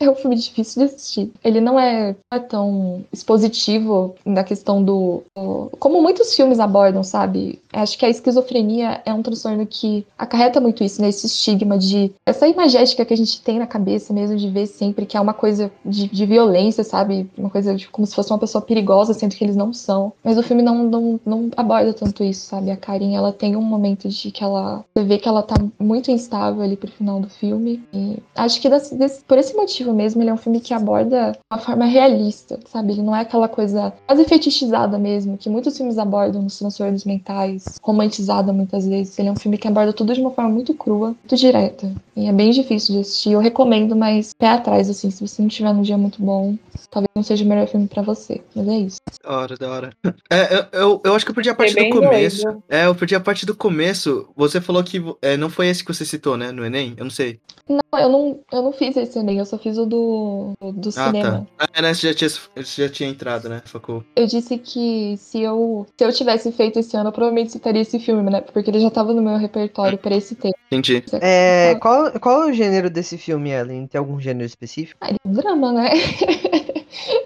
[0.00, 1.32] É um filme difícil de assistir.
[1.42, 5.70] Ele não é, é tão expositivo na questão do, do.
[5.78, 7.60] Como muitos filmes abordam, sabe?
[7.72, 11.08] Acho que a esquizofrenia é um transtorno que acarreta muito isso, né?
[11.08, 12.12] Esse estigma de.
[12.26, 15.34] Essa imagética que a gente tem na cabeça mesmo, de ver sempre que é uma
[15.34, 17.30] coisa de, de violência, sabe?
[17.36, 20.12] Uma coisa de, como se fosse uma pessoa perigosa, sendo que eles não são.
[20.22, 22.70] Mas o filme não, não, não aborda tanto isso, sabe?
[22.70, 24.84] A Karen, ela tem um momento de que ela.
[24.94, 27.82] Você vê que ela tá muito instável ali pro final do filme.
[27.92, 31.32] E acho que desse, desse, por esse motivo mesmo, ele é um filme que aborda
[31.32, 32.92] de uma forma realista, sabe?
[32.92, 37.64] Ele não é aquela coisa quase fetichizada mesmo, que muitos filmes abordam nos transtornos mentais,
[37.82, 39.18] romantizada muitas vezes.
[39.18, 41.90] Ele é um filme que aborda tudo de uma forma muito crua, muito direta.
[42.16, 43.32] E é bem difícil de assistir.
[43.32, 46.56] Eu recomendo, mas pé atrás, assim, se você não tiver num dia muito bom,
[46.90, 48.40] talvez não seja o melhor filme para você.
[48.54, 48.96] Mas é isso.
[49.22, 49.90] Da hora, da hora.
[50.30, 52.42] É, eu, eu, eu acho que eu perdi a parte do começo.
[52.44, 52.62] Doido.
[52.68, 54.28] É, eu perdi a parte do começo.
[54.36, 56.52] Você falou que é, não foi esse que você citou, né?
[56.52, 56.94] No Enem?
[56.96, 57.40] Eu não sei.
[57.68, 60.92] Não, eu não, eu não fiz esse Enem, eu só fiz o do, do ah,
[60.92, 61.46] cinema.
[61.56, 61.68] Tá.
[61.72, 61.94] Ah, né?
[61.94, 63.62] Você já, tinha, você já tinha entrado, né?
[63.64, 64.04] Facul.
[64.16, 67.98] Eu disse que se eu, se eu tivesse feito esse ano, eu provavelmente citaria esse
[67.98, 68.40] filme, né?
[68.40, 70.56] Porque ele já tava no meu repertório para esse tempo.
[70.70, 71.04] Entendi.
[71.20, 73.86] É, qual, qual é o gênero desse filme, Ellen?
[73.86, 74.98] Tem algum gênero específico?
[75.00, 75.90] Ah, ele é um drama, né?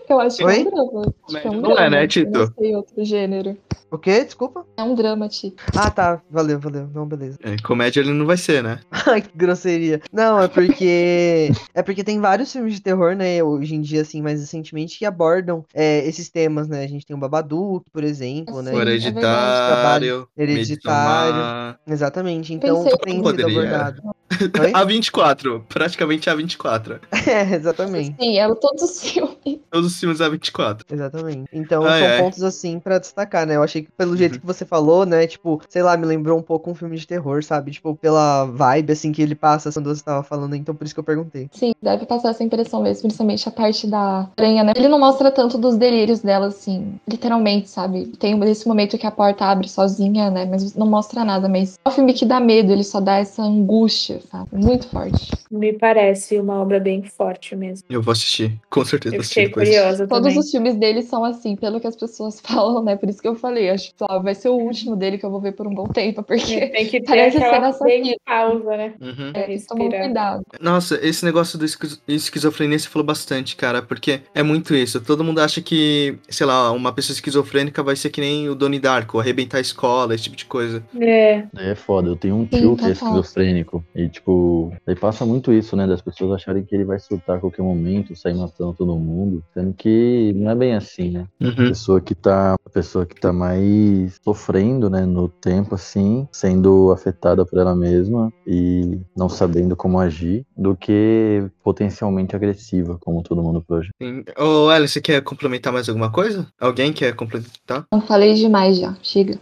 [0.08, 0.62] eu acho Oi?
[0.62, 1.14] que é um drama.
[1.26, 1.80] Que é um Não drama.
[1.80, 2.30] é, né, Tito?
[2.30, 3.56] Não sei outro gênero.
[3.90, 4.24] O quê?
[4.24, 4.66] Desculpa?
[4.76, 5.62] É um drama, Tito.
[5.74, 6.20] Ah, tá.
[6.30, 6.88] Valeu, valeu.
[6.94, 7.38] Não, beleza.
[7.42, 8.80] É, comédia ele não vai ser, né?
[9.06, 10.00] Ai, que grosseria.
[10.12, 11.50] Não, é porque.
[11.74, 13.42] é porque tem vários filmes de terror, né?
[13.42, 16.84] Hoje em dia, assim, mais recentemente, que abordam é, esses temas, né?
[16.84, 18.70] A gente tem o Babadook, por exemplo, né?
[18.72, 20.28] Sim, O é hereditário.
[20.36, 21.34] Hereditário.
[21.34, 21.80] Midsommar.
[21.86, 22.54] Exatamente.
[22.54, 24.02] Então Pensei tem sido abordado.
[24.60, 24.72] Oi?
[24.72, 27.00] A24, praticamente a 24.
[27.28, 28.16] É, exatamente.
[28.18, 29.36] Sim, é todos os filmes.
[29.70, 30.86] Todos os filmes da 24.
[30.90, 31.48] Exatamente.
[31.52, 32.22] Então Ai, são ai.
[32.22, 33.56] pontos assim pra destacar, né?
[33.56, 35.26] Eu achei que pelo jeito que você falou, né?
[35.26, 37.70] Tipo, sei lá, me lembrou um pouco um filme de terror, sabe?
[37.70, 41.00] Tipo, pela vibe assim que ele passa quando você tava falando, então por isso que
[41.00, 41.48] eu perguntei.
[41.52, 44.72] Sim, deve passar essa impressão mesmo, principalmente a parte da aranha, né?
[44.76, 48.06] Ele não mostra tanto dos delírios dela, assim, literalmente, sabe?
[48.18, 50.44] Tem esse momento que a porta abre sozinha, né?
[50.44, 53.42] Mas não mostra nada, mas é um filme que dá medo, ele só dá essa
[53.42, 54.48] angústia, sabe?
[54.52, 55.30] Muito forte.
[55.50, 57.86] Me parece uma obra bem forte mesmo.
[57.88, 58.58] Eu vou assistir.
[58.70, 59.68] Com certeza Eu fiquei depois.
[59.68, 60.38] curiosa Todos também.
[60.38, 62.96] os filmes dele são assim, pelo que as pessoas falam, né?
[62.96, 65.30] Por isso que eu falei, acho que ó, vai ser o último dele que eu
[65.30, 68.02] vou ver por um bom tempo, porque Tem que ter Parece ser aquela essa bem
[68.02, 68.16] vida.
[68.24, 68.94] pausa, né?
[69.00, 69.30] Uhum.
[69.34, 70.04] é, tem que tomar respirar.
[70.04, 70.42] cuidado.
[70.60, 75.00] Nossa, esse negócio do esquiz- esquizofrenia você falou bastante, cara, porque é muito isso.
[75.00, 78.80] Todo mundo acha que, sei lá, uma pessoa esquizofrênica vai ser que nem o Donnie
[78.80, 80.82] Darko, arrebentar a escola, esse tipo de coisa.
[81.00, 81.44] É.
[81.56, 82.08] É foda.
[82.08, 83.84] Eu tenho um Sim, tio que é esquizofrênico.
[83.94, 85.86] E, tipo, daí passa muito isso, né?
[85.86, 89.27] Das pessoas acharem que ele vai surtar a qualquer momento, sair matando todo mundo.
[89.54, 91.26] Sendo que não é bem assim, né?
[91.40, 91.68] A Uhum.
[91.68, 97.44] pessoa que tá, a pessoa que tá mais sofrendo, né, no tempo assim, sendo afetada
[97.44, 103.62] por ela mesma e não sabendo como agir, do que potencialmente agressiva, como todo mundo
[103.68, 103.90] hoje.
[104.02, 104.24] Sim.
[104.38, 106.46] Ô, Ellen, você quer complementar mais alguma coisa?
[106.60, 107.84] Alguém quer complementar?
[107.92, 109.38] Não falei demais já, chega.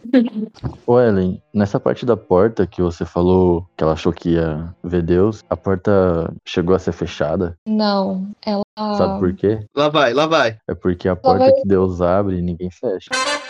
[0.86, 5.02] Ô Ellen, nessa parte da porta que você falou que ela achou que ia ver
[5.02, 7.56] Deus, a porta chegou a ser fechada.
[7.66, 8.62] Não, ela.
[8.96, 9.64] Sabe por quê?
[9.76, 10.58] Lá vai, lá vai.
[10.66, 13.10] É porque a porta vai- que Deus abre, ninguém fecha.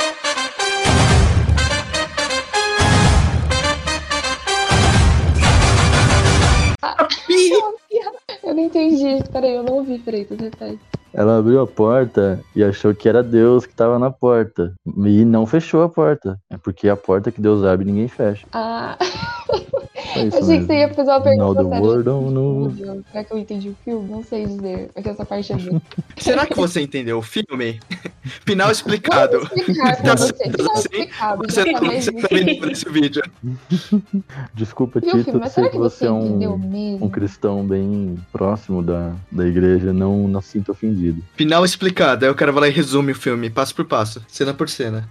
[8.43, 9.23] Eu não entendi.
[9.33, 10.79] Peraí, eu não ouvi, peraí, tu repete.
[11.13, 14.75] Ela abriu a porta e achou que era Deus que tava na porta.
[14.87, 16.39] E não fechou a porta.
[16.51, 18.47] É porque a porta que Deus abre, ninguém fecha.
[18.53, 18.97] Ah,
[20.17, 21.81] É isso achei que você ia fazer uma pergunta séria.
[21.81, 22.09] world.
[22.09, 24.09] Meu Deus, Será que eu entendi o filme?
[24.11, 24.91] Não sei dizer.
[24.95, 25.57] É que essa parte é.
[26.19, 27.81] Será que você entendeu o filme?
[28.45, 29.39] Final explicado.
[29.57, 30.35] explicar pra Tá você.
[30.37, 33.23] certo, Não assim, explicado, Você tá não, mais você do também que- não vídeo.
[34.55, 37.07] Desculpa, Viu Tito, filme, mas sei será que você é entendeu um, mesmo?
[37.07, 39.93] um cristão bem próximo da, da igreja.
[39.93, 41.23] Não, não se sinta ofendido.
[41.37, 42.25] Final explicado.
[42.25, 45.09] Aí o cara vai lá e resume o filme, passo por passo, cena por cena.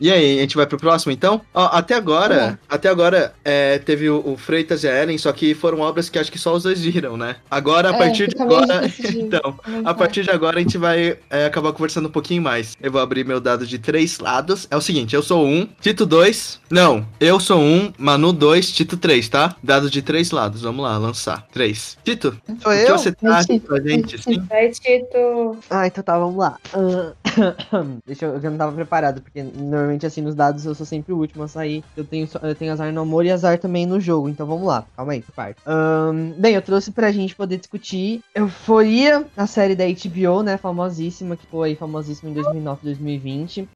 [0.00, 1.40] e aí, a gente vai pro próximo, então?
[1.54, 5.54] Ó, até agora, até agora, é, teve o, o Freitas e a Ellen, só que
[5.54, 7.34] foram obras que acho que só os dois viram, né?
[7.50, 8.86] Agora, a É, partir de agora...
[8.88, 9.94] de Então, a comentar.
[9.96, 12.76] partir de agora a gente vai é, acabar conversando um pouquinho mais.
[12.80, 14.68] Eu vou abrir meu dado de três lados.
[14.70, 16.60] É o seguinte, eu sou um, Tito dois.
[16.70, 19.56] Não, eu sou um, Manu dois, Tito três, tá?
[19.62, 20.62] Dado de três lados.
[20.62, 21.44] Vamos lá, lançar.
[21.52, 21.98] Três.
[22.04, 22.98] Tito, Sou o que eu?
[22.98, 24.22] você traz Tito, pra gente?
[24.22, 24.40] Sim?
[24.48, 25.56] Vai, Tito.
[25.68, 26.56] Ah, então tá, vamos lá.
[26.72, 27.12] Ah,
[28.06, 31.18] Deixa eu, eu não tava preparado, porque normalmente assim nos dados eu sou sempre o
[31.18, 31.84] último a sair.
[31.96, 34.86] Eu tenho, eu tenho azar no amor e azar também no jogo, então vamos lá,
[34.96, 35.60] calma aí, parte.
[35.66, 41.36] Ahn, bem, eu trouxe pra gente poder discutir Euforia, a série da HBO, né, famosíssima,
[41.36, 43.68] que foi famosíssima em 2009 2020.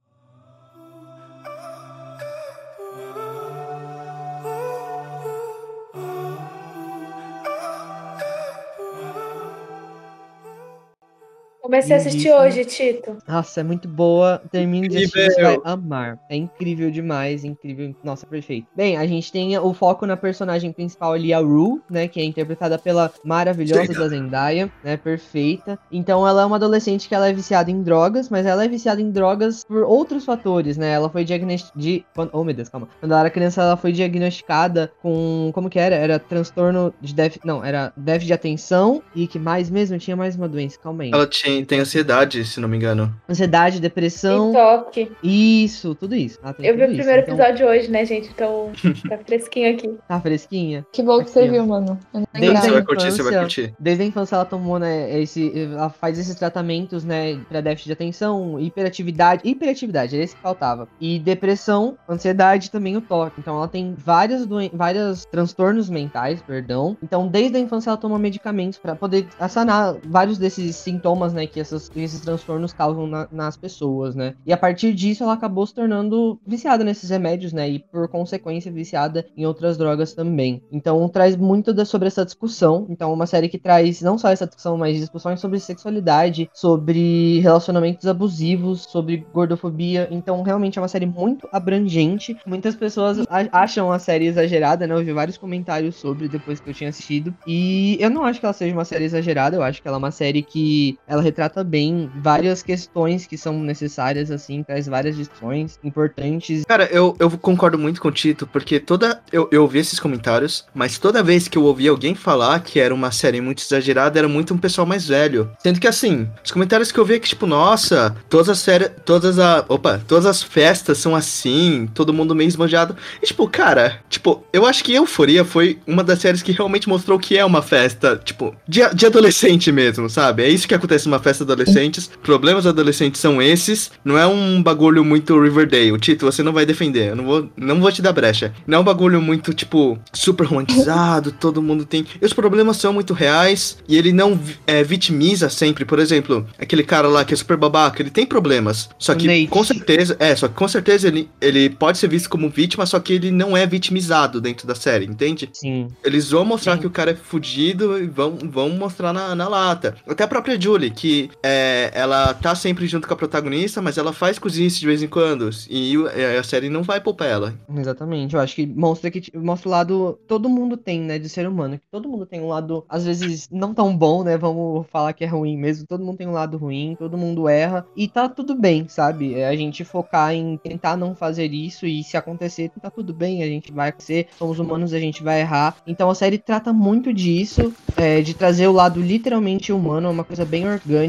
[11.70, 12.40] Comecei a assistir Lindíssima.
[12.44, 13.16] hoje, Tito.
[13.28, 14.42] Nossa, é muito boa.
[14.50, 16.18] Termine de assistir, você vai amar.
[16.28, 17.94] É incrível demais, incrível.
[18.02, 18.66] Nossa, perfeito.
[18.74, 22.08] Bem, a gente tem o foco na personagem principal ali, a Rue, né?
[22.08, 24.96] Que é interpretada pela maravilhosa da Zendaya, né?
[24.96, 25.78] Perfeita.
[25.92, 29.00] Então ela é uma adolescente que ela é viciada em drogas, mas ela é viciada
[29.00, 30.90] em drogas por outros fatores, né?
[30.92, 31.80] Ela foi diagnosticada.
[31.80, 32.04] De...
[32.14, 32.88] quando- Oh, meu Deus, calma.
[32.98, 35.50] Quando ela era criança, ela foi diagnosticada com.
[35.54, 35.94] Como que era?
[35.94, 37.46] Era transtorno de déficit.
[37.46, 39.02] Não, era déficit de atenção.
[39.14, 39.98] E que mais mesmo?
[39.98, 40.78] Tinha mais uma doença.
[40.80, 41.10] Calma aí.
[41.12, 43.14] Ela tinha, tem ansiedade, se não me engano.
[43.28, 44.52] Ansiedade, E depressão.
[44.52, 45.10] toque.
[45.22, 46.38] Isso, tudo isso.
[46.56, 48.28] Tem Eu vi o isso, primeiro então episódio hoje, né, gente?
[48.34, 48.70] Então
[49.08, 49.94] tá fresquinho aqui.
[50.08, 50.86] Tá fresquinha.
[50.92, 51.98] Que bom que você viu, mano.
[52.12, 52.70] Desde Você lembrava.
[52.70, 53.40] vai a curtir, você vai infância.
[53.40, 53.74] curtir.
[53.78, 57.92] Desde a infância ela tomou, né, esse, ela faz esses tratamentos, né, pra déficit de
[57.92, 60.88] atenção, hiperatividade, hiperatividade, era esse que faltava.
[61.00, 63.36] E depressão, ansiedade, também o toque.
[63.40, 66.96] Então ela tem várias doen vários transtornos mentais, perdão.
[67.02, 71.60] Então desde a infância ela toma medicamentos pra poder sanar vários desses sintomas, né, que
[71.60, 74.34] essas, esses transtornos causam na- nas pessoas, né.
[74.44, 78.70] E a partir disso ela acabou se tornando viciada nesses remédios, né, e por consequência
[78.72, 80.62] viciada em outras drogas também.
[80.70, 82.86] Então traz muito da- sobre essa discussão.
[82.88, 87.40] Então é uma série que traz não só essa discussão, mas discussões sobre sexualidade, sobre
[87.40, 90.08] relacionamentos abusivos, sobre gordofobia.
[90.10, 92.36] Então realmente é uma série muito abrangente.
[92.46, 93.18] Muitas pessoas
[93.52, 94.94] acham a série exagerada, né?
[94.94, 97.34] Eu vi vários comentários sobre depois que eu tinha assistido.
[97.46, 99.98] E eu não acho que ela seja uma série exagerada, eu acho que ela é
[99.98, 105.16] uma série que ela retrata trata bem várias questões que são necessárias, assim, traz várias
[105.16, 106.64] lições importantes.
[106.66, 109.20] Cara, eu, eu concordo muito com o Tito, porque toda.
[109.32, 112.94] Eu, eu ouvi esses comentários, mas toda vez que eu ouvi alguém falar que era
[112.94, 115.50] uma série muito exagerada, era muito um pessoal mais velho.
[115.58, 118.90] Sendo que assim, os comentários que eu vi é que, tipo, nossa, todas as séries.
[119.04, 119.64] Todas a.
[119.68, 122.96] Opa, todas as festas são assim, todo mundo meio esbanjado.
[123.22, 127.18] E, tipo, cara, tipo, eu acho que Euforia foi uma das séries que realmente mostrou
[127.18, 130.44] que é uma festa, tipo, de, de adolescente mesmo, sabe?
[130.44, 132.10] É isso que acontece numa festa adolescentes.
[132.22, 133.90] Problemas adolescentes são esses.
[134.04, 135.98] Não é um bagulho muito Riverdale.
[135.98, 137.10] Tito, você não vai defender.
[137.10, 138.52] Eu não vou, não vou te dar brecha.
[138.66, 142.04] Não é um bagulho muito, tipo, super romantizado, todo mundo tem.
[142.20, 145.84] E os problemas são muito reais e ele não é, vitimiza sempre.
[145.84, 148.88] Por exemplo, aquele cara lá que é super babaca, ele tem problemas.
[148.98, 149.46] Só que Nate.
[149.48, 152.98] com certeza, é, só que com certeza ele, ele pode ser visto como vítima, só
[152.98, 155.48] que ele não é vitimizado dentro da série, entende?
[155.52, 155.88] Sim.
[156.04, 156.80] Eles vão mostrar Sim.
[156.80, 159.96] que o cara é fudido e vão, vão mostrar na, na lata.
[160.08, 161.09] Até a própria Julie, que
[161.42, 165.08] é, ela tá sempre junto com a protagonista, mas ela faz cozice de vez em
[165.08, 165.50] quando.
[165.68, 167.54] E é, a série não vai poupar ela.
[167.74, 171.46] Exatamente, eu acho que mostra que mostra o lado todo mundo tem, né, de ser
[171.46, 175.12] humano, que todo mundo tem um lado às vezes não tão bom, né, vamos falar
[175.12, 178.28] que é ruim mesmo, todo mundo tem um lado ruim, todo mundo erra e tá
[178.28, 179.34] tudo bem, sabe?
[179.34, 183.42] É a gente focar em tentar não fazer isso e se acontecer, tá tudo bem,
[183.42, 185.76] a gente vai acontecer, somos humanos, a gente vai errar.
[185.86, 190.24] Então a série trata muito disso, é, de trazer o lado literalmente humano, é uma
[190.24, 190.99] coisa bem orgânica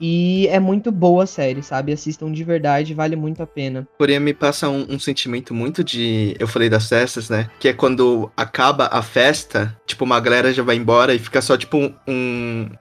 [0.00, 1.92] e é muito boa a série, sabe?
[1.92, 3.86] Assistam de verdade, vale muito a pena.
[3.98, 6.34] Porém, me passa um, um sentimento muito de.
[6.38, 7.48] Eu falei das festas, né?
[7.58, 11.56] Que é quando acaba a festa, tipo, uma galera já vai embora e fica só,
[11.56, 11.92] tipo, um,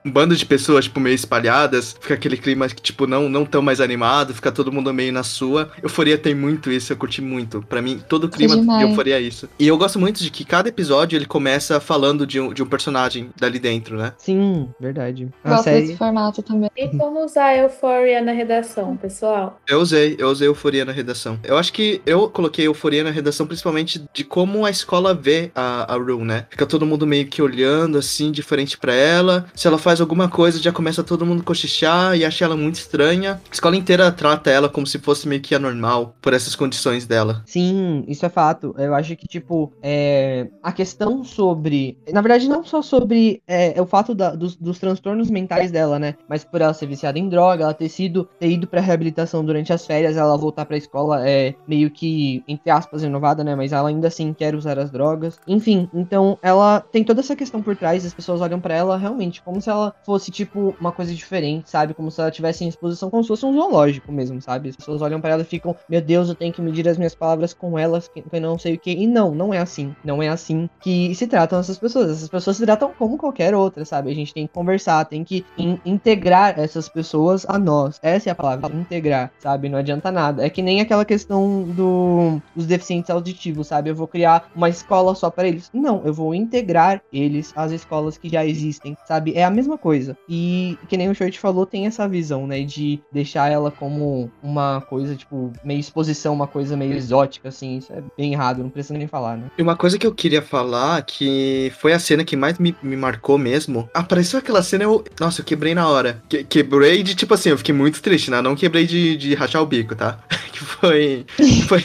[0.06, 1.96] um bando de pessoas, tipo, meio espalhadas.
[2.00, 5.24] Fica aquele clima que, tipo, não, não tão mais animado, fica todo mundo meio na
[5.24, 5.72] sua.
[5.82, 7.62] Euforia tem muito isso, eu curti muito.
[7.62, 8.82] Pra mim, todo o clima de demais.
[8.82, 9.50] euforia é isso.
[9.60, 12.66] E eu gosto muito de que cada episódio ele começa falando de um, de um
[12.66, 14.14] personagem dali dentro, né?
[14.18, 15.30] Sim, verdade.
[15.44, 16.57] A Gosto série desse formato também.
[16.76, 19.60] E como usar Euphoria na redação, pessoal?
[19.68, 21.40] Eu usei, eu usei euforia na redação.
[21.44, 25.94] Eu acho que eu coloquei euforia na redação principalmente de como a escola vê a,
[25.94, 26.46] a Rue, né?
[26.50, 29.46] Fica todo mundo meio que olhando assim, diferente pra ela.
[29.56, 33.42] Se ela faz alguma coisa, já começa todo mundo cochichar e acha ela muito estranha.
[33.50, 37.44] A escola inteira trata ela como se fosse meio que anormal por essas condições dela.
[37.46, 38.74] Sim, isso é fato.
[38.78, 41.98] Eu acho que, tipo, é, a questão sobre.
[42.12, 46.16] Na verdade, não só sobre é, o fato da- dos, dos transtornos mentais dela, né?
[46.30, 49.72] Mas por ela ser viciada em droga, ela ter sido ter ido pra reabilitação durante
[49.74, 53.56] as férias, ela voltar pra escola é meio que, entre aspas, renovada, né?
[53.56, 55.38] Mas ela ainda assim quer usar as drogas.
[55.48, 59.42] Enfim, então ela tem toda essa questão por trás, as pessoas olham pra ela realmente
[59.42, 61.94] como se ela fosse, tipo, uma coisa diferente, sabe?
[61.94, 64.70] Como se ela tivesse em exposição, como se fosse um zoológico mesmo, sabe?
[64.70, 67.16] As pessoas olham pra ela e ficam, meu Deus, eu tenho que medir as minhas
[67.16, 68.92] palavras com elas, que eu não sei o que.
[68.92, 69.94] E não, não é assim.
[70.04, 72.12] Não é assim que se tratam essas pessoas.
[72.12, 74.12] Essas pessoas se tratam como qualquer outra, sabe?
[74.12, 78.00] A gente tem que conversar, tem que in- integrar essas pessoas a nós.
[78.02, 79.70] Essa é a palavra, integrar, sabe?
[79.70, 80.46] Não adianta nada.
[80.46, 83.90] É que nem aquela questão do, dos deficientes auditivos, sabe?
[83.90, 85.70] Eu vou criar uma escola só para eles.
[85.74, 89.34] Não, eu vou integrar eles às escolas que já existem, sabe?
[89.36, 90.18] É a mesma coisa.
[90.28, 92.62] E que nem o Short falou, tem essa visão, né?
[92.62, 97.78] De deixar ela como uma coisa, tipo, meio exposição, uma coisa meio exótica, assim.
[97.78, 99.46] Isso é bem errado, não precisa nem falar, né?
[99.58, 102.96] E uma coisa que eu queria falar, que foi a cena que mais me, me
[102.96, 103.90] marcou mesmo.
[103.94, 105.04] Apareceu aquela cena, eu.
[105.20, 106.22] Nossa, eu quebrei na hora.
[106.30, 108.42] Que- quebrei de, tipo assim, eu fiquei muito triste, né?
[108.42, 110.20] Não quebrei de, de rachar o bico, tá?
[110.52, 111.26] que foi.
[111.38, 111.82] Que foi,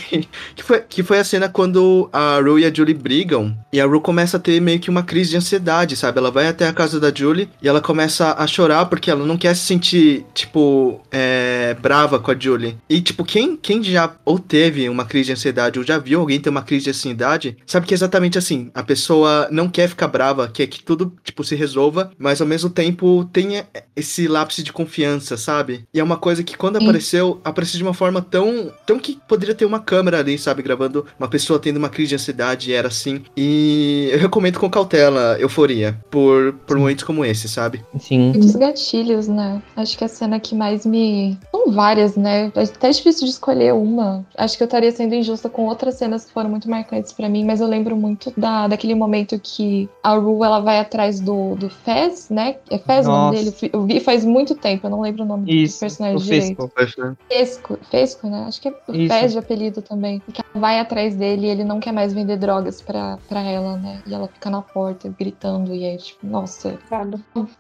[0.56, 0.80] que foi.
[0.88, 3.56] Que foi a cena quando a Rue e a Julie brigam.
[3.72, 6.18] E a Rue começa a ter meio que uma crise de ansiedade, sabe?
[6.18, 9.36] Ela vai até a casa da Julie e ela começa a chorar porque ela não
[9.36, 12.76] quer se sentir, tipo, é, brava com a Julie.
[12.88, 16.40] E, tipo, quem, quem já ou teve uma crise de ansiedade ou já viu alguém
[16.40, 18.70] ter uma crise de ansiedade, sabe que é exatamente assim.
[18.74, 22.70] A pessoa não quer ficar brava, quer que tudo, tipo, se resolva, mas ao mesmo
[22.70, 25.86] tempo tenha esse lápis de confiança, sabe?
[25.92, 26.84] E é uma coisa que quando Sim.
[26.84, 30.62] apareceu, apareceu de uma forma tão, tão que poderia ter uma câmera ali, sabe?
[30.62, 33.22] Gravando uma pessoa tendo uma crise de ansiedade, e era assim.
[33.36, 37.82] E eu recomendo com cautela Euforia, por, por momentos como esse, sabe?
[37.98, 38.30] Sim.
[38.30, 39.62] Muitos gatilhos, né?
[39.76, 41.38] Acho que a cena que mais me.
[41.50, 42.50] São várias, né?
[42.54, 44.24] É até difícil de escolher uma.
[44.36, 47.44] Acho que eu estaria sendo injusta com outras cenas que foram muito marcantes pra mim,
[47.44, 51.68] mas eu lembro muito da, daquele momento que a Ru ela vai atrás do, do
[51.68, 52.56] Fez, né?
[52.70, 53.60] É Fez o nome Nossa.
[53.60, 53.70] dele?
[53.72, 56.70] Eu vi faz muito tempo, eu não lembro o nome do Isso, personagem o direito.
[56.76, 57.16] Fesco.
[57.28, 58.44] Fesco, Fesco, né?
[58.46, 59.14] Acho que é o Isso.
[59.14, 60.22] Fez de apelido também.
[60.28, 63.40] E que ela vai atrás dele e ele não quer mais vender drogas pra, pra
[63.40, 64.02] ela, né?
[64.06, 66.78] E ela fica na porta gritando e aí, tipo, nossa.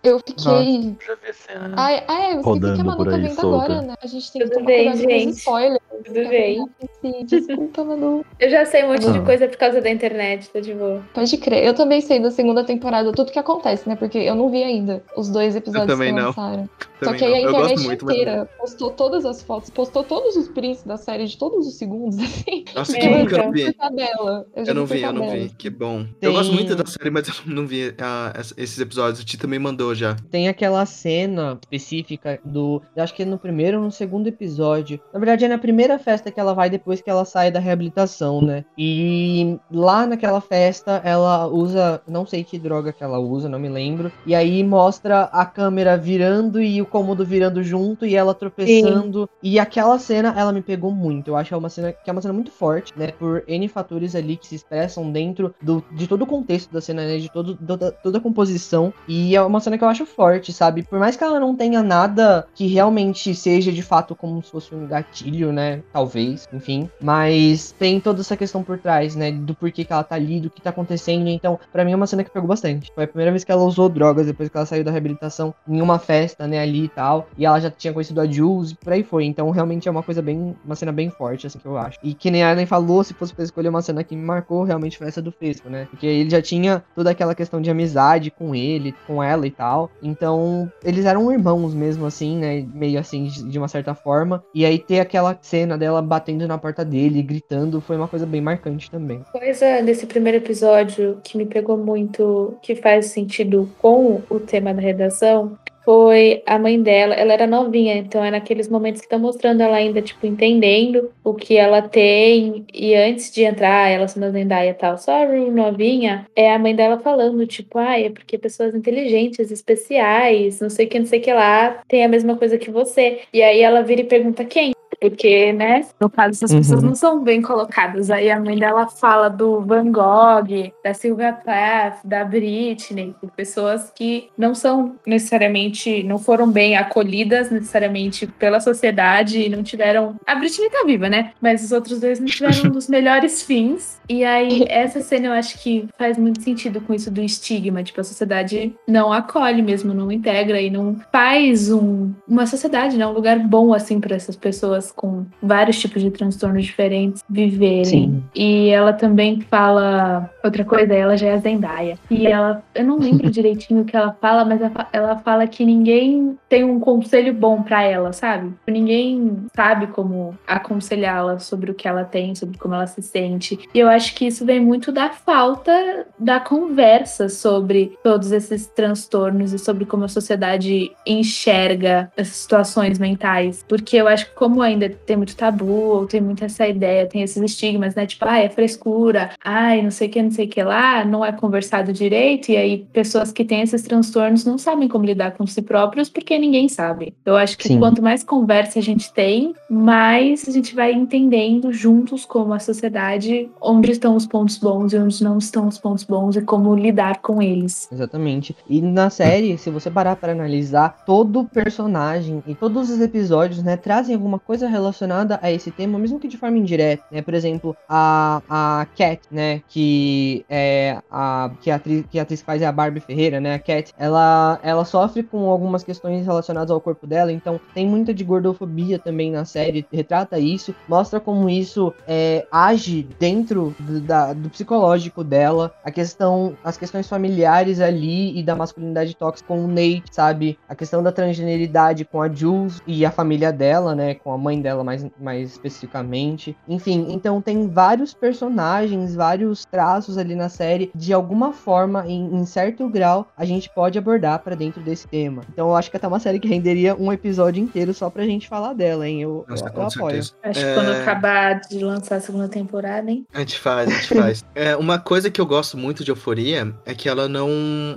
[0.02, 0.94] Eu fiquei.
[1.06, 1.74] Já vi a cena.
[1.76, 3.64] Ai, ai, eu esqueci Rodando que a Manu tá vendo solta.
[3.64, 3.94] agora, né?
[4.02, 5.38] A gente tem que Tudo tomar bem, cuidado com os gente.
[5.38, 5.82] spoilers.
[6.04, 6.66] Tudo bem.
[7.00, 8.26] Sim, desculpa, Manu.
[8.40, 9.24] Eu já sei um monte de Não.
[9.24, 11.02] coisa por causa da internet, tá de boa.
[11.14, 11.64] Pode crer.
[11.64, 13.96] Eu também sei da segunda temporada tudo que acontece, né?
[13.96, 16.68] Porque eu não vi ainda os dois episódios também que lançaram.
[17.02, 17.36] Só Também que aí não.
[17.36, 18.14] a Eu internet muito, mas.
[18.14, 22.16] inteira postou todas as fotos, postou todos os prints da série de todos os segundos,
[22.22, 22.64] assim.
[22.74, 23.72] Nossa, É, que bom que eu não vi.
[23.72, 24.46] Tabela.
[24.56, 25.48] já Eu não vi, eu não vi.
[25.58, 26.04] Que bom.
[26.20, 29.20] Tem- Eu gosto muito da série, mas eu não vi ah, ess- esses episódios.
[29.20, 30.14] O Ti também mandou já.
[30.30, 32.80] Tem aquela cena específica do.
[32.94, 35.00] Eu acho que é no primeiro ou no segundo episódio.
[35.12, 38.40] Na verdade, é na primeira festa que ela vai depois que ela sai da reabilitação,
[38.40, 38.64] né?
[38.78, 42.00] E lá naquela festa, ela usa.
[42.06, 44.12] Não sei que droga que ela usa, não me lembro.
[44.24, 49.28] E aí mostra a câmera virando e o cômodo virando junto e ela tropeçando.
[49.42, 51.28] E aquela cena, ela me pegou muito.
[51.28, 53.12] Eu acho é uma cena que é uma cena muito forte, né?
[53.18, 57.04] Por N fatores ali que se expressam dentro do, de todo o contexto da cena,
[57.04, 57.18] né?
[57.18, 58.92] De todo, toda, toda a composição.
[59.06, 60.82] E é uma cena que eu acho forte, sabe?
[60.82, 64.74] Por mais que ela não tenha nada que realmente seja de fato como se fosse
[64.74, 65.82] um gatilho, né?
[65.92, 66.88] Talvez, enfim.
[67.00, 69.32] Mas tem toda essa questão por trás, né?
[69.32, 71.28] Do porquê que ela tá ali, do que tá acontecendo.
[71.28, 72.92] Então, pra mim é uma cena que pegou bastante.
[72.94, 75.80] Foi a primeira vez que ela usou drogas depois que ela saiu da reabilitação em
[75.80, 76.60] uma festa, né?
[76.60, 77.28] Ali e tal.
[77.36, 79.24] E ela já tinha conhecido a Jules e por aí foi.
[79.24, 80.56] Então, realmente é uma coisa bem.
[80.64, 81.98] Uma cena bem forte, assim, que eu acho.
[82.02, 84.64] E que nem a Ellen falou, se fosse pra escolher uma cena que me marcou,
[84.64, 85.86] realmente foi essa do Fesco, né?
[85.90, 89.90] Porque ele já tinha toda aquela questão de amizade com ele, com ela e tal.
[90.02, 92.66] Então, eles eram irmãos mesmo, assim, né?
[92.74, 94.42] Meio assim, de uma certa forma.
[94.54, 98.40] E aí ter aquela cena dela batendo na porta dele, gritando, foi uma coisa bem
[98.40, 99.22] marcante também.
[99.32, 104.80] Coisa desse primeiro episódio que me pegou muito, que faz sentido com o tema da
[104.80, 107.14] redação, foi a mãe dela.
[107.14, 111.34] Ela era novinha, então é naqueles momentos que estão mostrando ela ainda, tipo, entendendo o
[111.34, 112.64] que ela tem.
[112.72, 116.58] E antes de entrar, ela sendo Zendaya e tal, só a Rue novinha, é a
[116.58, 121.06] mãe dela falando, tipo, ah, é porque pessoas inteligentes, especiais, não sei o que, não
[121.06, 123.20] sei o que lá, tem a mesma coisa que você.
[123.32, 124.72] E aí ela vira e pergunta quem?
[125.02, 126.58] Porque, né, no caso, essas Uhum.
[126.58, 128.08] pessoas não são bem colocadas.
[128.08, 134.28] Aí a mãe dela fala do Van Gogh, da Sylvia Plath, da Britney, pessoas que
[134.38, 140.14] não são necessariamente, não foram bem acolhidas necessariamente pela sociedade e não tiveram.
[140.24, 141.32] A Britney tá viva, né?
[141.40, 144.00] Mas os outros dois não tiveram um dos melhores fins.
[144.08, 147.82] E aí, essa cena eu acho que faz muito sentido com isso do estigma.
[147.82, 153.06] Tipo, a sociedade não acolhe mesmo, não integra e não faz um, uma sociedade, né?
[153.06, 157.84] Um lugar bom, assim, para essas pessoas com vários tipos de transtornos diferentes viverem.
[157.84, 158.22] Sim.
[158.34, 161.98] E ela também fala outra coisa, ela já é a Zendaya.
[162.10, 165.46] E ela, eu não lembro direitinho o que ela fala, mas ela fa- ela fala
[165.46, 168.52] que ninguém tem um conselho bom pra ela, sabe?
[168.66, 173.58] Ninguém sabe como aconselhá-la sobre o que ela tem, sobre como ela se sente.
[173.74, 179.52] E eu acho que isso vem muito da falta da conversa sobre todos esses transtornos
[179.52, 183.64] e sobre como a sociedade enxerga essas situações mentais.
[183.68, 187.22] Porque eu acho que como ainda tem muito tabu, ou tem muito essa ideia, tem
[187.22, 188.06] esses estigmas, né?
[188.06, 191.24] Tipo, ai, é frescura, ai, não sei o que, não sei o que lá, não
[191.24, 195.46] é conversado direito, e aí pessoas que têm esses transtornos não sabem como lidar com
[195.46, 197.14] si próprios porque ninguém sabe.
[197.24, 197.78] Eu acho que Sim.
[197.78, 203.50] quanto mais conversa a gente tem, mais a gente vai entendendo juntos como a sociedade,
[203.60, 207.20] onde estão os pontos bons e onde não estão os pontos bons e como lidar
[207.20, 207.88] com eles.
[207.90, 208.56] Exatamente.
[208.68, 213.76] E na série, se você parar para analisar, todo personagem e todos os episódios, né,
[213.76, 217.22] trazem alguma coisa relacionada a esse tema, mesmo que de forma indireta, né?
[217.22, 222.42] Por exemplo, a, a Cat, né, que é a que a atriz que a atriz
[222.42, 223.54] faz é a Barbie Ferreira, né?
[223.54, 228.12] A Cat, ela ela sofre com algumas questões relacionadas ao corpo dela, então tem muita
[228.14, 234.32] de gordofobia também na série, retrata isso, mostra como isso é, age dentro do, da-
[234.32, 239.68] do psicológico dela, a questão, as questões familiares ali e da masculinidade tóxica com o
[239.68, 240.58] Nate, sabe?
[240.68, 244.14] A questão da transgeneridade com a Jules e a família dela, né?
[244.14, 246.56] Com a mãe dela mais, mais especificamente.
[246.68, 252.44] Enfim, então tem vários personagens, vários traços ali na série, de alguma forma, em, em
[252.44, 255.42] certo grau, a gente pode abordar pra dentro desse tema.
[255.52, 258.48] Então eu acho que até uma série que renderia um episódio inteiro só pra gente
[258.48, 259.22] falar dela, hein?
[259.22, 260.22] Eu, Nossa, eu com apoio.
[260.22, 260.32] certeza.
[260.42, 260.68] Acho É.
[260.68, 263.26] que quando acabar de lançar a segunda temporada, hein?
[263.32, 264.44] A gente faz, a gente faz.
[264.54, 267.48] É, uma coisa que eu gosto muito de Euforia é que ela não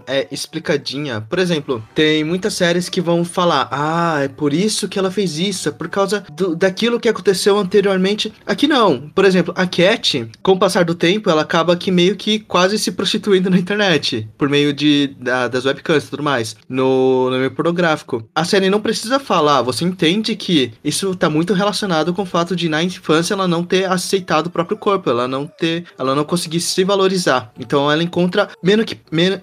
[0.07, 1.21] é explicadinha.
[1.21, 5.37] Por exemplo, tem muitas séries que vão falar: ah, é por isso que ela fez
[5.37, 8.31] isso, é por causa do- daquilo que aconteceu anteriormente.
[8.45, 9.09] Aqui não.
[9.15, 12.77] Por exemplo, a Cat, com o passar do tempo, ela acaba que meio que quase
[12.77, 17.37] se prostituindo na internet, por meio de, da- das webcams e tudo mais, no, no
[17.37, 18.27] meio pornográfico.
[18.35, 22.55] A série não precisa falar, você entende que isso tá muito relacionado com o fato
[22.55, 26.23] de na infância ela não ter aceitado o próprio corpo, ela não ter, ela não
[26.25, 27.51] conseguir se valorizar.
[27.57, 28.97] Então ela encontra menos que,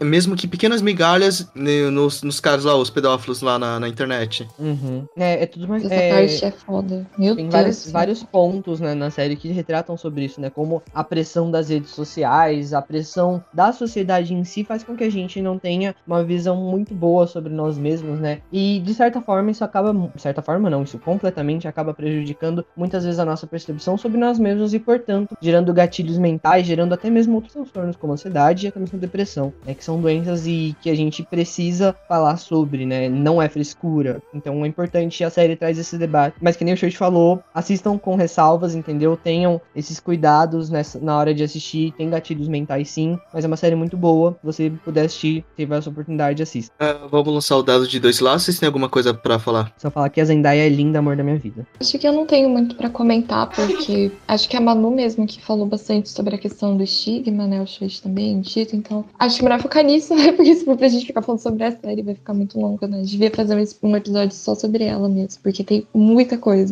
[0.05, 4.47] mesmo que pequenas migalhas né, nos, nos caras lá, os pedófilos lá na, na internet.
[4.59, 5.07] Uhum.
[5.17, 5.85] É, é tudo mais.
[5.85, 6.92] Essa é- parte é foda.
[6.93, 7.07] Nada.
[7.19, 7.53] Meu Tem Deus.
[7.53, 10.51] vários, vários pontos né, na série que retratam sobre isso, né?
[10.51, 15.05] Como a pressão das redes sociais, a pressão da sociedade em si faz com que
[15.05, 18.41] a gente não tenha uma visão muito boa sobre nós mesmos, né?
[18.53, 23.05] E de certa forma isso acaba, de certa forma não, isso completamente acaba prejudicando muitas
[23.05, 27.37] vezes a nossa percepção sobre nós mesmos e, portanto, gerando gatilhos mentais, gerando até mesmo
[27.37, 29.75] outros transtornos como ansiedade e até mesmo depressão, né?
[29.75, 33.09] Que são doenças e que a gente precisa falar sobre, né?
[33.09, 34.21] Não é frescura.
[34.35, 36.37] Então é importante a série traz esse debate.
[36.41, 39.17] Mas que nem o Church falou, assistam com ressalvas, entendeu?
[39.17, 41.93] Tenham esses cuidados nessa, na hora de assistir.
[41.97, 44.33] Tem gatilhos mentais sim, mas é uma série muito boa.
[44.41, 46.75] Se você puder assistir, tiver essa oportunidade, assista.
[46.81, 48.43] Ah, vamos lançar o dado de dois lados.
[48.43, 49.73] Vocês têm alguma coisa pra falar?
[49.77, 51.67] Só falar que a Zendaya é linda, amor da minha vida.
[51.79, 55.41] Acho que eu não tenho muito pra comentar, porque acho que a Manu mesmo que
[55.41, 57.63] falou bastante sobre a questão do estigma, né?
[57.63, 60.33] O Chute também, o Tito, então acho que é melhor focar nisso, né?
[60.33, 63.03] Porque se for pra gente ficar falando sobre a série, vai ficar muito longo, né?
[63.03, 66.72] Devia fazer um episódio só sobre ela mesmo, porque tem muita coisa.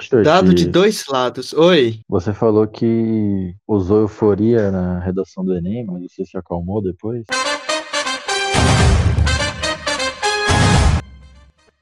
[0.00, 1.52] Church, Dado de dois lados.
[1.52, 2.00] Oi.
[2.08, 7.24] Você falou que usou euforia na redação do Enem, mas você se acalmou depois?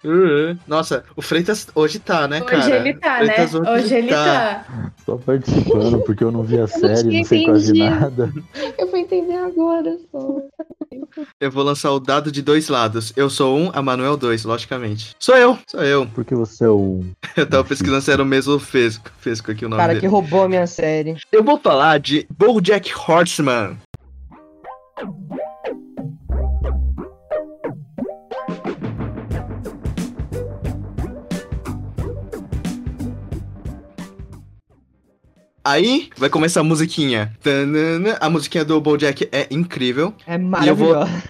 [0.05, 2.59] Uh, Nossa, o Freitas hoje tá, né, cara?
[2.59, 3.34] Hoje ele tá, né?
[3.34, 4.92] Freitas Hoje ele tá.
[5.05, 8.32] Só participando, porque eu não vi a não série, tinha não sei quase nada.
[8.78, 10.42] Eu vou entender agora só.
[11.40, 13.12] Eu vou lançar o dado de dois lados.
[13.16, 15.14] Eu sou um, a Manuel dois, logicamente.
[15.18, 16.07] Sou eu, sou eu.
[16.07, 17.05] Porque você é o.
[17.36, 19.11] Eu tava pesquisando se era o mesmo Fesco.
[19.18, 20.00] Fesco aqui o nome Cara dele.
[20.00, 21.16] que roubou a minha série.
[21.30, 23.78] Eu vou falar de BoJack Horseman.
[35.64, 37.32] Aí vai começar a musiquinha.
[38.20, 40.12] A musiquinha do BoJack é incrível.
[40.26, 41.22] É maravilhosa.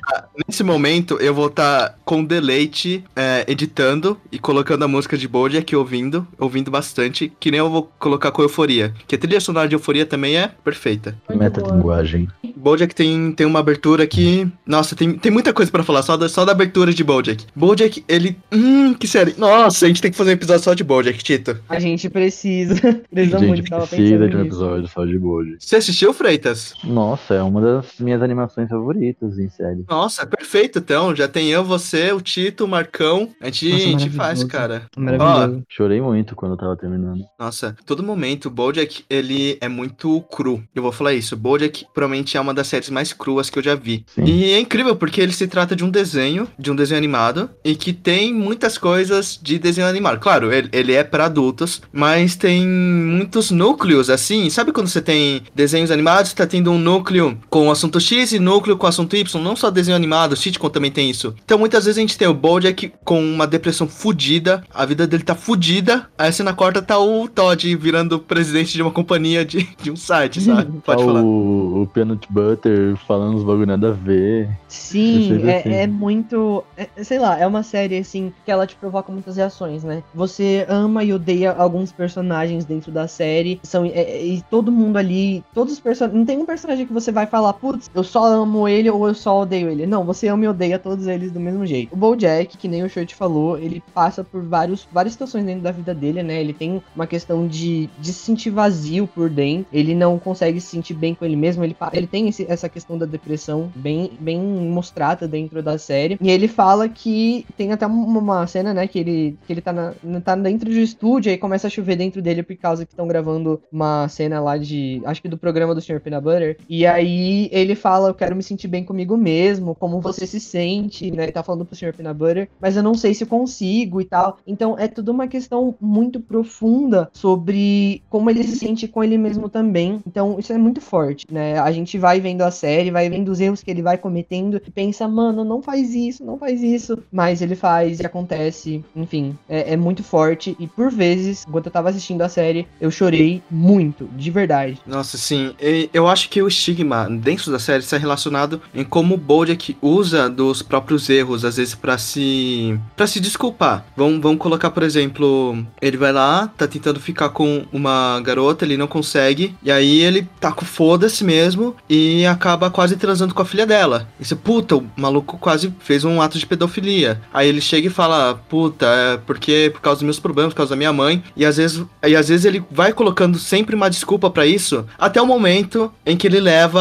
[0.48, 5.74] Nesse momento eu vou estar com deleite é, editando e colocando a música de BoJack
[5.76, 9.74] ouvindo, ouvindo bastante, que nem eu vou colocar com Euforia, que a trilha sonora de
[9.74, 11.16] Euforia também é perfeita.
[11.28, 12.28] Muito Metalinguagem.
[12.56, 16.28] BoJack tem, tem uma abertura que, nossa, tem, tem muita coisa pra falar só da,
[16.28, 17.46] só da abertura de BoJack.
[17.54, 19.34] BoJack, ele, hum, que série.
[19.36, 21.58] Nossa, a gente tem que fazer um episódio só de BoJack, Tito.
[21.68, 22.80] A gente precisa.
[23.12, 24.56] Precisa Gente, muito, tava precisa pensando de um nisso.
[24.56, 25.56] episódio só de Bojo.
[25.58, 26.74] Você assistiu, Freitas?
[26.84, 29.84] Nossa, é uma das minhas animações favoritas em série.
[29.88, 31.14] Nossa, perfeito, então.
[31.14, 33.28] Já tem eu, você, o Tito, o Marcão.
[33.40, 34.82] A gente, Nossa, a gente faz, cara.
[34.96, 35.62] Maravilhoso.
[35.68, 37.22] Chorei muito quando eu tava terminando.
[37.38, 40.62] Nossa, todo momento, o Bojack, ele é muito cru.
[40.74, 43.62] Eu vou falar isso, o Bojack provavelmente é uma das séries mais cruas que eu
[43.62, 44.04] já vi.
[44.14, 44.24] Sim.
[44.24, 47.74] E é incrível porque ele se trata de um desenho, de um desenho animado, e
[47.74, 50.20] que tem muitas coisas de desenho animado.
[50.20, 54.48] Claro, ele, ele é para adultos, mas tem muitos núcleos, assim.
[54.50, 58.38] Sabe quando você tem desenhos animados, tá tendo um núcleo com o assunto X e
[58.38, 59.42] núcleo com o assunto Y?
[59.42, 61.34] Não só desenho animado, sitcom também tem isso.
[61.44, 65.22] Então muitas vezes a gente tem o Bojack com uma depressão fudida, a vida dele
[65.22, 69.68] tá fudida, aí a cena corta tá o Todd virando presidente de uma companhia de,
[69.82, 70.72] de um site, sabe?
[70.84, 71.22] Pode Tá falar.
[71.22, 74.48] O, o Peanut Butter falando uns bagulho nada a ver.
[74.68, 75.68] Sim, é, assim.
[75.72, 76.64] é muito.
[76.76, 80.02] é- sei lá, é uma série assim que ela te provoca muitas reações, né?
[80.14, 83.60] Você ama e odeia alguns personagens dentro da série.
[83.62, 86.18] São, é- é- e todo mundo ali, todos os personagens.
[86.18, 89.14] Não tem um personagem que você vai falar, putz, eu só amo ele ou eu
[89.14, 89.86] só odeio ele.
[89.86, 91.92] Não, você ama e odeia todos eles do mesmo jeito.
[91.92, 95.72] O Bojack, que nem o Shirt falou, ele passa por vários, várias situações dentro da
[95.72, 96.40] vida dele, né?
[96.40, 99.66] Ele tem uma questão de, de se sentir vazio por dentro.
[99.72, 101.62] Ele não consegue se sentir bem com ele mesmo.
[101.64, 106.18] Ele, ele tem esse- essa questão da depressão bem, bem mostrada dentro da série.
[106.20, 108.86] E ele fala que tem até uma, uma cena, né?
[108.86, 109.94] Que ele, que ele tá, na,
[110.24, 113.60] tá dentro do estúdio e começa a chover dentro dele por causa que estão gravando
[113.72, 115.00] uma cena lá de.
[115.04, 116.00] Acho que do programa do Sr.
[116.00, 116.56] Peanut Butter.
[116.68, 121.10] E aí ele fala: Eu quero me sentir bem comigo mesmo, como você se sente,
[121.10, 121.24] né?
[121.24, 121.94] Ele tá falando pro Sr.
[121.94, 124.38] Peanut Butter, mas eu não sei se consigo e tal.
[124.46, 129.48] Então é tudo uma questão muito profunda sobre como ele se sente com ele mesmo
[129.48, 130.00] também.
[130.06, 131.58] Então isso é muito forte, né?
[131.58, 134.70] A gente vai vendo a série, vai vendo os erros que ele vai cometendo e
[134.70, 136.98] pensa, mano, não faz isso, não faz isso.
[137.10, 138.84] Mas ele faz e acontece.
[138.94, 140.56] Enfim, é, é muito forte.
[140.58, 144.78] E por vezes, enquanto eu tava assistindo a série, eu chorei muito, de verdade.
[144.86, 145.54] Nossa, sim.
[145.92, 150.28] Eu acho que o estigma dentro da série está relacionado em como o Bojack usa
[150.28, 152.78] dos próprios erros, às vezes, pra se.
[152.96, 153.84] para se desculpar.
[153.96, 158.76] Vamos, vamos colocar, por exemplo, ele vai lá, tá tentando ficar com uma garota, ele
[158.76, 163.46] não consegue, e aí ele tá com foda-se mesmo e acaba quase transando com a
[163.46, 164.08] filha dela.
[164.20, 167.20] E você, puta, o maluco quase fez um ato de pedofilia.
[167.32, 170.70] Aí ele chega e fala, puta, é porque por causa dos meus problemas, por causa
[170.70, 173.90] da minha mãe, e às vezes, e às vezes ele vai colocando sempre sempre uma
[173.90, 176.80] desculpa pra isso, até o momento em que ele leva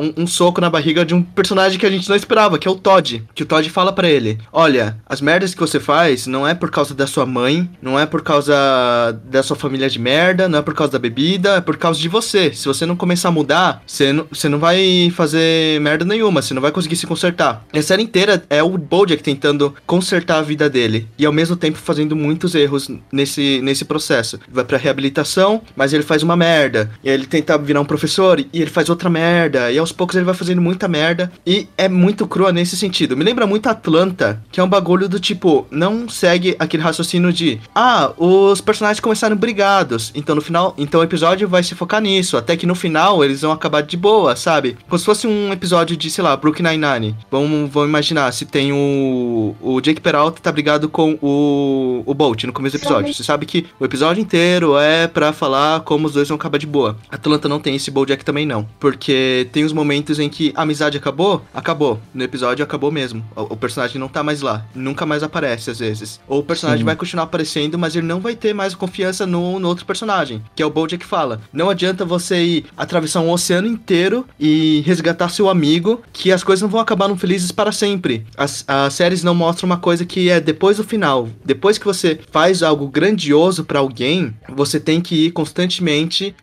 [0.00, 2.70] um, um soco na barriga de um personagem que a gente não esperava, que é
[2.70, 3.22] o Todd.
[3.34, 6.70] Que o Todd fala pra ele: Olha, as merdas que você faz não é por
[6.70, 8.54] causa da sua mãe, não é por causa
[9.24, 12.08] da sua família de merda, não é por causa da bebida, é por causa de
[12.08, 12.52] você.
[12.52, 16.54] Se você não começar a mudar, você não, você não vai fazer merda nenhuma, você
[16.54, 17.64] não vai conseguir se consertar.
[17.72, 21.78] A série inteira é o Bojack tentando consertar a vida dele e ao mesmo tempo
[21.78, 24.38] fazendo muitos erros nesse, nesse processo.
[24.50, 26.90] Vai pra reabilitação, mas ele faz uma merda.
[27.02, 29.70] E aí ele tenta virar um professor e ele faz outra merda.
[29.70, 31.32] E aos poucos ele vai fazendo muita merda.
[31.46, 33.16] E é muito crua nesse sentido.
[33.16, 37.60] Me lembra muito Atlanta, que é um bagulho do tipo, não segue aquele raciocínio de
[37.74, 40.12] ah, os personagens começaram brigados.
[40.14, 42.36] Então no final, então o episódio vai se focar nisso.
[42.36, 44.76] Até que no final eles vão acabar de boa, sabe?
[44.88, 47.16] Como se fosse um episódio de, sei lá, Brooklyn Nine-Nine.
[47.30, 49.54] Vamos, vamos imaginar se tem o.
[49.60, 52.02] O Jake Peralta tá brigado com o.
[52.06, 53.14] O Bolt no começo do episódio.
[53.14, 56.66] Você sabe que o episódio inteiro é para falar como os dois vão acabar de
[56.66, 56.96] boa.
[57.10, 58.66] Atlanta não tem esse Bojack também não.
[58.80, 62.00] Porque tem os momentos em que a amizade acabou, acabou.
[62.12, 63.24] No episódio acabou mesmo.
[63.36, 64.64] O, o personagem não tá mais lá.
[64.74, 66.20] Nunca mais aparece às vezes.
[66.26, 66.84] Ou o personagem Sim.
[66.84, 70.42] vai continuar aparecendo, mas ele não vai ter mais confiança no, no outro personagem.
[70.54, 71.40] Que é o Bojack que fala.
[71.52, 76.62] Não adianta você ir atravessar um oceano inteiro e resgatar seu amigo, que as coisas
[76.62, 78.26] não vão acabar no felizes para sempre.
[78.36, 81.28] As, as séries não mostram uma coisa que é depois do final.
[81.44, 85.83] Depois que você faz algo grandioso para alguém, você tem que ir constantemente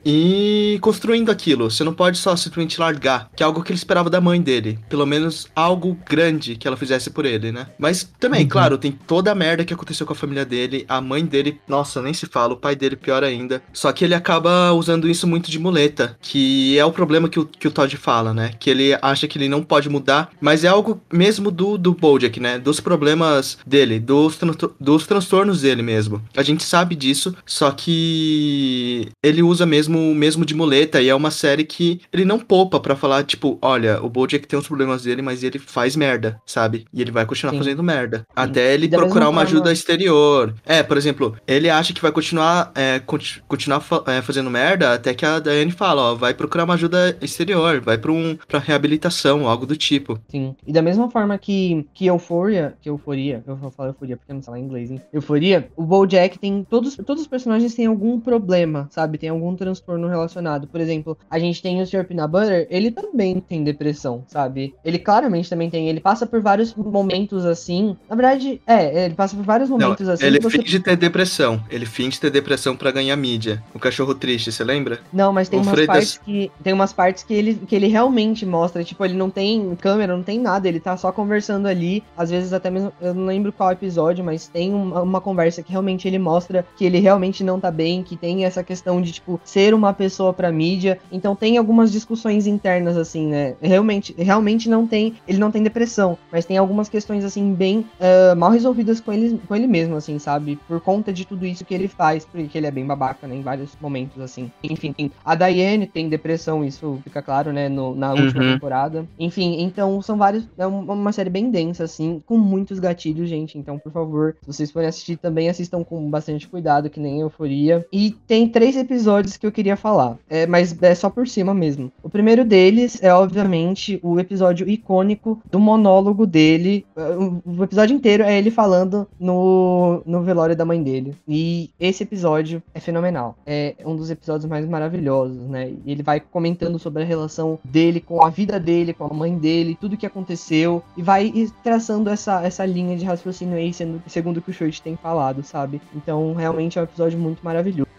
[0.06, 1.70] e construindo aquilo.
[1.70, 4.80] Você não pode só simplesmente largar, que é algo que ele esperava da mãe dele.
[4.90, 7.68] Pelo menos algo grande que ela fizesse por ele, né?
[7.80, 8.48] Mas também, Uhum.
[8.50, 12.02] claro, tem toda a merda que aconteceu com a família dele, a mãe dele, nossa,
[12.02, 13.62] nem se fala, o pai dele pior ainda.
[13.74, 17.46] Só que ele acaba usando isso muito de muleta, que é o problema que o,
[17.46, 18.52] que o Todd fala, né?
[18.60, 22.40] Que ele acha que ele não pode mudar, mas é algo mesmo do, do Bojack,
[22.40, 22.58] né?
[22.60, 26.22] Dos problemas dele, dos, tran- dos transtornos dele mesmo.
[26.36, 31.32] A gente sabe disso, só que ele usa mesmo, mesmo de muleta, e é uma
[31.32, 35.22] série que ele não poupa pra falar, tipo, olha, o Bojack tem os problemas dele,
[35.22, 36.86] mas ele faz merda, sabe?
[36.94, 37.58] E ele vai continuar Sim.
[37.60, 38.26] fazendo merda.
[38.36, 40.54] Até ele procurar uma forma- ajuda exterior.
[40.66, 44.94] É, por exemplo, ele acha que vai continuar, é, conti- continuar fa- é, fazendo merda
[44.94, 48.60] até que a Daiane fala, ó, vai procurar uma ajuda exterior, vai pra, um, pra
[48.60, 50.20] reabilitação, algo do tipo.
[50.30, 50.56] Sim.
[50.66, 54.36] E da mesma forma que, que Euphoria, que Euforia, eu vou falar Euforia porque eu
[54.36, 55.02] não sei lá em inglês, hein?
[55.14, 59.18] Euforia, o BoJack tem todos, todos os personagens têm algum problema, sabe?
[59.22, 60.68] Tem algum transtorno relacionado.
[60.68, 62.06] Por exemplo, a gente tem o Sr.
[62.06, 64.74] Peanut Butter, ele também tem depressão, sabe?
[64.84, 67.96] Ele claramente também tem, ele passa por vários momentos assim.
[68.10, 70.26] Na verdade, é, ele passa por vários Não, momentos assim.
[70.26, 71.64] ele você- finge ter depressão.
[71.70, 73.64] Ele finge ter depressão pra ganhar mídia.
[73.76, 75.00] O cachorro triste, você lembra?
[75.14, 77.86] Não, mas tem O umas Freitas- partes que tem umas partes que ele, que ele
[77.88, 82.04] realmente mostra, tipo, ele não tem câmera, não tem nada, ele tá só conversando ali,
[82.18, 85.72] às vezes até mesmo, eu não lembro qual episódio, mas tem uma, uma conversa que
[85.72, 89.40] realmente ele mostra que ele realmente não tá bem, que tem essa questão de, tipo,
[89.44, 94.86] ser uma pessoa pra mídia, então tem algumas discussões internas, assim, né, realmente, realmente não
[94.88, 99.12] tem, ele não tem depressão, mas tem algumas questões, assim, bem ah, mal resolvidas com
[99.12, 102.58] ele, com ele mesmo, assim, sabe, por conta de tudo isso que ele faz, porque
[102.58, 106.64] ele é bem babaca, né, em vários momentos, assim, enfim, tem- a Diane tem depressão,
[106.64, 108.54] isso fica claro, né, no- na última Uhum.
[108.54, 109.06] temporada.
[109.20, 110.48] Enfim, então são vários.
[110.58, 113.58] É um- uma série bem densa, assim, com muitos gatilhos, gente.
[113.58, 117.86] Então, por favor, se vocês forem assistir também, assistam com bastante cuidado, que nem Euforia.
[117.92, 119.01] E tem três episódios
[119.40, 121.92] que eu queria falar, é, mas é só por cima mesmo.
[122.04, 126.86] O primeiro deles é, obviamente, o episódio icônico do monólogo dele.
[126.96, 131.16] O o episódio inteiro é ele falando no, no velório da mãe dele.
[131.28, 133.38] E esse episódio é fenomenal.
[133.46, 135.74] É um dos episódios mais maravilhosos, né?
[135.86, 139.78] Ele vai comentando sobre a relação dele com a vida dele, com a mãe dele,
[139.80, 140.84] tudo que aconteceu.
[140.98, 141.32] E vai
[141.64, 145.44] traçando essa, essa linha de raciocínio aí, sendo, segundo o que o Shoichi tem falado,
[145.44, 145.82] sabe?
[145.96, 147.92] Então, realmente é um episódio muito maravilhoso.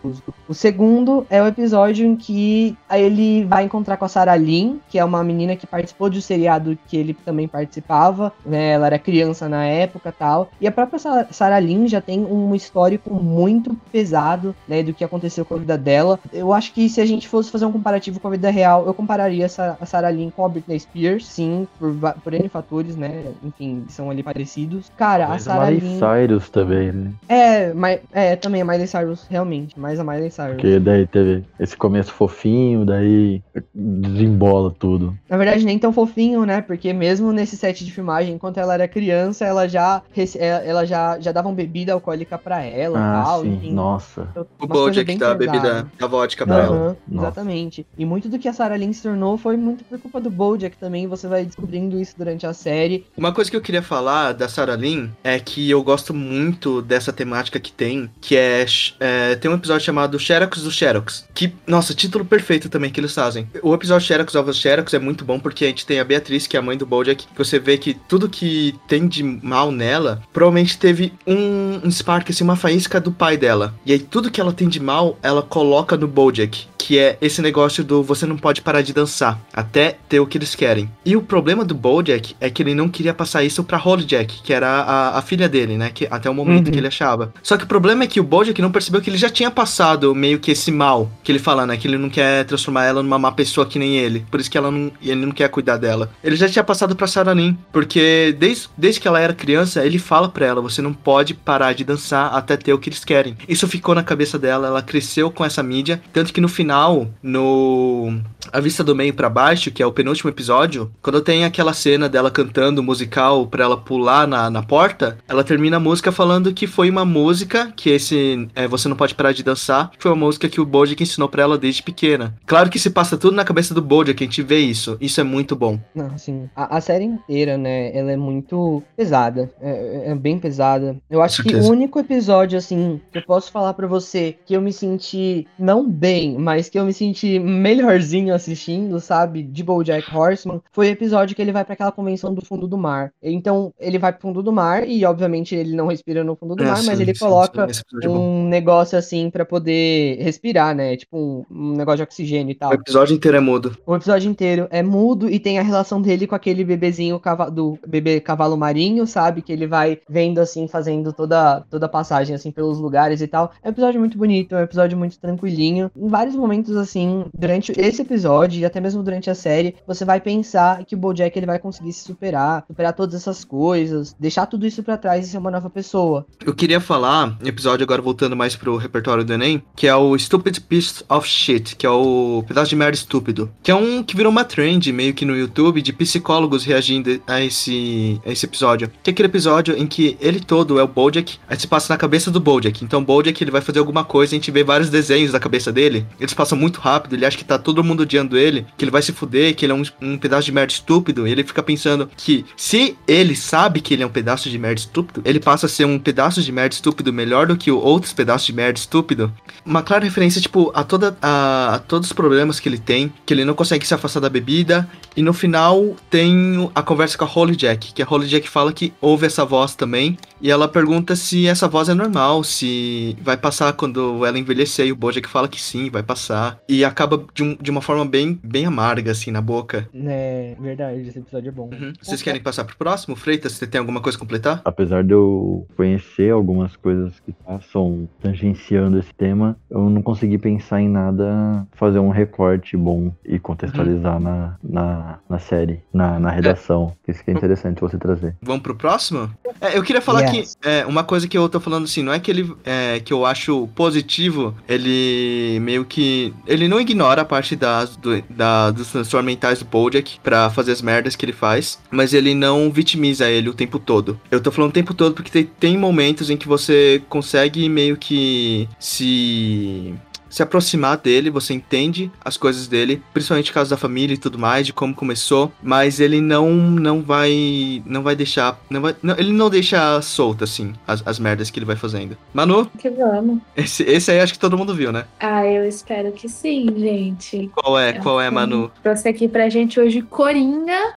[0.48, 0.91] O segundo
[1.30, 5.22] é o episódio em que ele vai encontrar com a Sarah Lynn, que é uma
[5.24, 8.70] menina que participou de um seriado que ele também participava, né?
[8.72, 10.50] Ela era criança na época tal.
[10.60, 14.82] E a própria Sa- Sarah Lynn já tem um histórico muito pesado, né?
[14.82, 16.18] Do que aconteceu com a vida dela.
[16.32, 18.94] Eu acho que se a gente fosse fazer um comparativo com a vida real, eu
[18.94, 23.24] compararia a Sarah Lynn com a Britney Spears, sim, por, por N fatores, né?
[23.44, 24.90] Enfim, são ali parecidos.
[24.96, 25.98] Cara, a Mas a Sarah Miley Lynn.
[25.98, 27.10] Cyrus também, né?
[27.28, 29.78] É, mas, é, também a Miley Cyrus, realmente.
[29.78, 30.52] Mais a Miley Cyrus.
[30.54, 33.42] Porque daí teve esse começo fofinho, daí
[33.74, 35.16] desembola tudo.
[35.28, 36.60] Na verdade, nem tão fofinho, né?
[36.62, 40.02] Porque mesmo nesse set de filmagem, enquanto ela era criança, ela já,
[40.38, 43.42] é, ela já, já davam bebida alcoólica pra ela e Ah, tal.
[43.42, 43.54] sim.
[43.54, 43.72] enfim.
[43.72, 44.22] Nossa.
[44.36, 46.76] O umas coisas Bojack bem dá bebida, da vodka pra ela.
[46.76, 47.26] Aham, Nossa.
[47.26, 47.86] exatamente.
[47.98, 50.76] E muito do que a Sarah Lynn se tornou foi muito por culpa do Bojack
[50.76, 51.06] também.
[51.06, 53.04] Você vai descobrindo isso durante a série.
[53.16, 57.12] Uma coisa que eu queria falar da Sarah Lynn é que eu gosto muito dessa
[57.12, 58.64] temática que tem, que é,
[59.00, 61.24] é, tem um episódio episódio chamado Xerox do Xerox.
[61.34, 63.48] Que, nossa, título perfeito também que eles fazem.
[63.62, 66.56] O episódio Xerox of Xerox é muito bom porque a gente tem a Beatriz, que
[66.56, 70.22] é a mãe do Bojack, que você vê que tudo que tem de mal nela,
[70.32, 73.74] provavelmente teve um, um spark, assim, uma faísca do pai dela.
[73.84, 77.40] E aí tudo que ela tem de mal, ela coloca no Bojack que é esse
[77.40, 80.90] negócio do você não pode parar de dançar até ter o que eles querem.
[81.04, 84.52] E o problema do Bojack é que ele não queria passar isso pra Jack, que
[84.52, 85.90] era a, a filha dele, né?
[85.94, 86.72] Que, até o momento Uhum.
[86.72, 87.32] que ele achava.
[87.42, 90.14] Só que o problema é que o Bojack não percebeu que ele já tinha passado
[90.14, 91.76] meio que esse mal que ele fala, né?
[91.76, 94.24] Que ele não quer transformar ela numa má pessoa que nem ele.
[94.30, 96.10] Por isso que ela não, ele não quer cuidar dela.
[96.22, 100.28] Ele já tinha passado pra Saranin, porque desde, desde que ela era criança, ele fala
[100.28, 103.36] pra ela: você não pode parar de dançar até ter o que eles querem.
[103.48, 108.20] Isso ficou na cabeça dela, ela cresceu com essa mídia, tanto que no final, no
[108.52, 112.08] A Vista do Meio pra Baixo, que é o penúltimo episódio, quando tem aquela cena
[112.08, 116.66] dela cantando musical pra ela pular na, na porta, ela termina a música falando que
[116.66, 120.41] foi uma música, que esse é, Você Não Pode Parar de Dançar, foi uma música
[120.48, 122.34] que o Bojack ensinou pra ela desde pequena.
[122.46, 124.96] Claro que se passa tudo na cabeça do Bojack, a gente vê isso.
[125.00, 125.78] Isso é muito bom.
[125.94, 130.96] Não, assim, a, a série inteira, né, ela é muito pesada, é, é bem pesada.
[131.10, 134.60] Eu acho que o único episódio, assim, que eu posso falar pra você que eu
[134.60, 140.60] me senti, não bem, mas que eu me senti melhorzinho assistindo, sabe, de BoJack Horseman,
[140.72, 143.12] foi o episódio que ele vai pra aquela convenção do fundo do mar.
[143.22, 146.62] Então, ele vai pro fundo do mar e, obviamente, ele não respira no fundo do
[146.62, 150.74] É, mar, mas sim, ele sim, coloca sim, é um negócio, assim, pra poder respirar,
[150.74, 152.70] né, tipo um, um negócio de oxigênio e tal.
[152.70, 153.76] O episódio inteiro é mudo.
[153.86, 157.20] O episódio inteiro é mudo e tem a relação dele com aquele bebezinho
[157.52, 159.42] do bebê cavalo marinho, sabe?
[159.42, 163.52] Que ele vai vendo assim, fazendo toda, toda a passagem assim pelos lugares e tal.
[163.62, 165.90] É um episódio muito bonito, é um episódio muito tranquilinho.
[165.96, 170.20] Em vários momentos assim, durante esse episódio e até mesmo durante a série, você vai
[170.20, 174.66] pensar que o BoJack ele vai conseguir se superar, superar todas essas coisas, deixar tudo
[174.66, 176.26] isso pra trás e ser uma nova pessoa.
[176.44, 180.58] Eu queria falar, episódio agora voltando mais pro repertório do Enem, que é o Stupid
[180.60, 183.50] Piece of Shit, que é o pedaço de merda estúpido.
[183.62, 187.42] Que é um que virou uma trend meio que no YouTube de psicólogos reagindo a
[187.42, 188.90] esse, a esse episódio.
[189.02, 191.98] Que é aquele episódio em que ele todo é o Bojack, aí se passa na
[191.98, 192.84] cabeça do Bojack.
[192.84, 195.72] Então o Bojack ele vai fazer alguma coisa, a gente vê vários desenhos da cabeça
[195.72, 196.06] dele.
[196.18, 199.02] Eles passam muito rápido, ele acha que tá todo mundo odiando ele, que ele vai
[199.02, 201.26] se fuder, que ele é um, um pedaço de merda estúpido.
[201.26, 205.22] Ele fica pensando que se ele sabe que ele é um pedaço de merda estúpido,
[205.24, 208.52] ele passa a ser um pedaço de merda estúpido melhor do que outros pedaços de
[208.52, 209.32] merda estúpido.
[209.64, 213.32] Uma clara referência, tipo, a, toda, a, a todos os problemas que ele tem, que
[213.32, 214.88] ele não consegue se afastar da bebida.
[215.16, 218.72] E no final tem a conversa com a Holly Jack, que a Holly Jack fala
[218.72, 220.18] que ouve essa voz também.
[220.42, 224.86] E ela pergunta se essa voz é normal, se vai passar quando ela envelhecer.
[224.86, 226.58] E o Bojack fala que sim, vai passar.
[226.68, 229.88] E acaba de, um- de uma forma bem, bem amarga, assim, na boca.
[229.94, 231.70] É verdade, esse episódio é bom.
[231.72, 231.92] Uhum.
[232.02, 233.14] Vocês querem passar pro próximo?
[233.14, 234.60] Freitas, você tem alguma coisa a completar?
[234.64, 240.80] Apesar de eu conhecer algumas coisas que passam tangenciando esse tema, eu não consegui pensar
[240.80, 246.94] em nada, fazer um recorte bom e contextualizar na, na, na série, na, na redação.
[247.06, 248.34] Isso que é interessante você trazer.
[248.42, 249.30] Vamos pro próximo?
[249.60, 250.30] É, eu queria falar Yes.
[250.30, 250.31] que
[250.62, 253.24] é, uma coisa que eu tô falando assim, não é que ele é, que eu
[253.26, 256.32] acho positivo, ele meio que.
[256.46, 260.72] Ele não ignora a parte das, do- da, dos transtornos mentais do Bojack pra fazer
[260.72, 264.18] as merdas que ele faz, mas ele não vitimiza ele o tempo todo.
[264.30, 267.96] Eu tô falando o tempo todo porque tem, tem momentos em que você consegue meio
[267.96, 269.94] que se
[270.32, 274.66] se aproximar dele, você entende as coisas dele, principalmente causa da família e tudo mais,
[274.66, 279.32] de como começou, mas ele não não vai não vai deixar, não vai, não- ele
[279.32, 282.16] não deixa solto assim as, as merdas que ele vai fazendo.
[282.32, 283.40] Manu, Que vamos.
[283.56, 285.04] esse, esse aí acho que todo mundo viu, né?
[285.20, 287.50] Ah, eu espero que sim, gente.
[287.54, 287.92] Qual é?
[287.92, 288.70] Qual é, Manu?
[288.82, 290.94] Trouxe aqui pra gente hoje Coringa.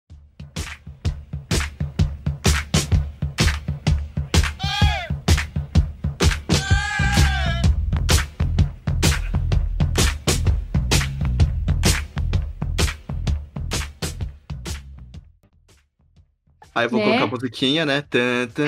[16.75, 17.05] Aí eu vou Né?
[17.05, 18.03] colocar a musiquinha, né?
[18.09, 18.65] Tan, tan,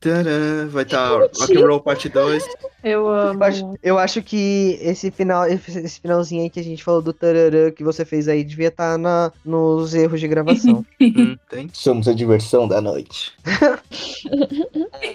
[0.00, 2.44] tan, vai estar tá Rock and Roll Parte 2.
[2.84, 3.42] Eu amo.
[3.42, 7.14] Eu acho, eu acho que esse final, esse finalzinho aí que a gente falou do
[7.14, 10.84] tararã que você fez aí devia estar na, nos erros de gravação.
[11.00, 11.36] Hum.
[11.72, 13.32] Somos a diversão da noite.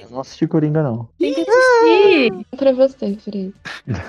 [0.10, 1.08] Não assisti Coringa, não.
[1.20, 2.46] Tem que assistir.
[2.58, 3.54] Pra você, Frei.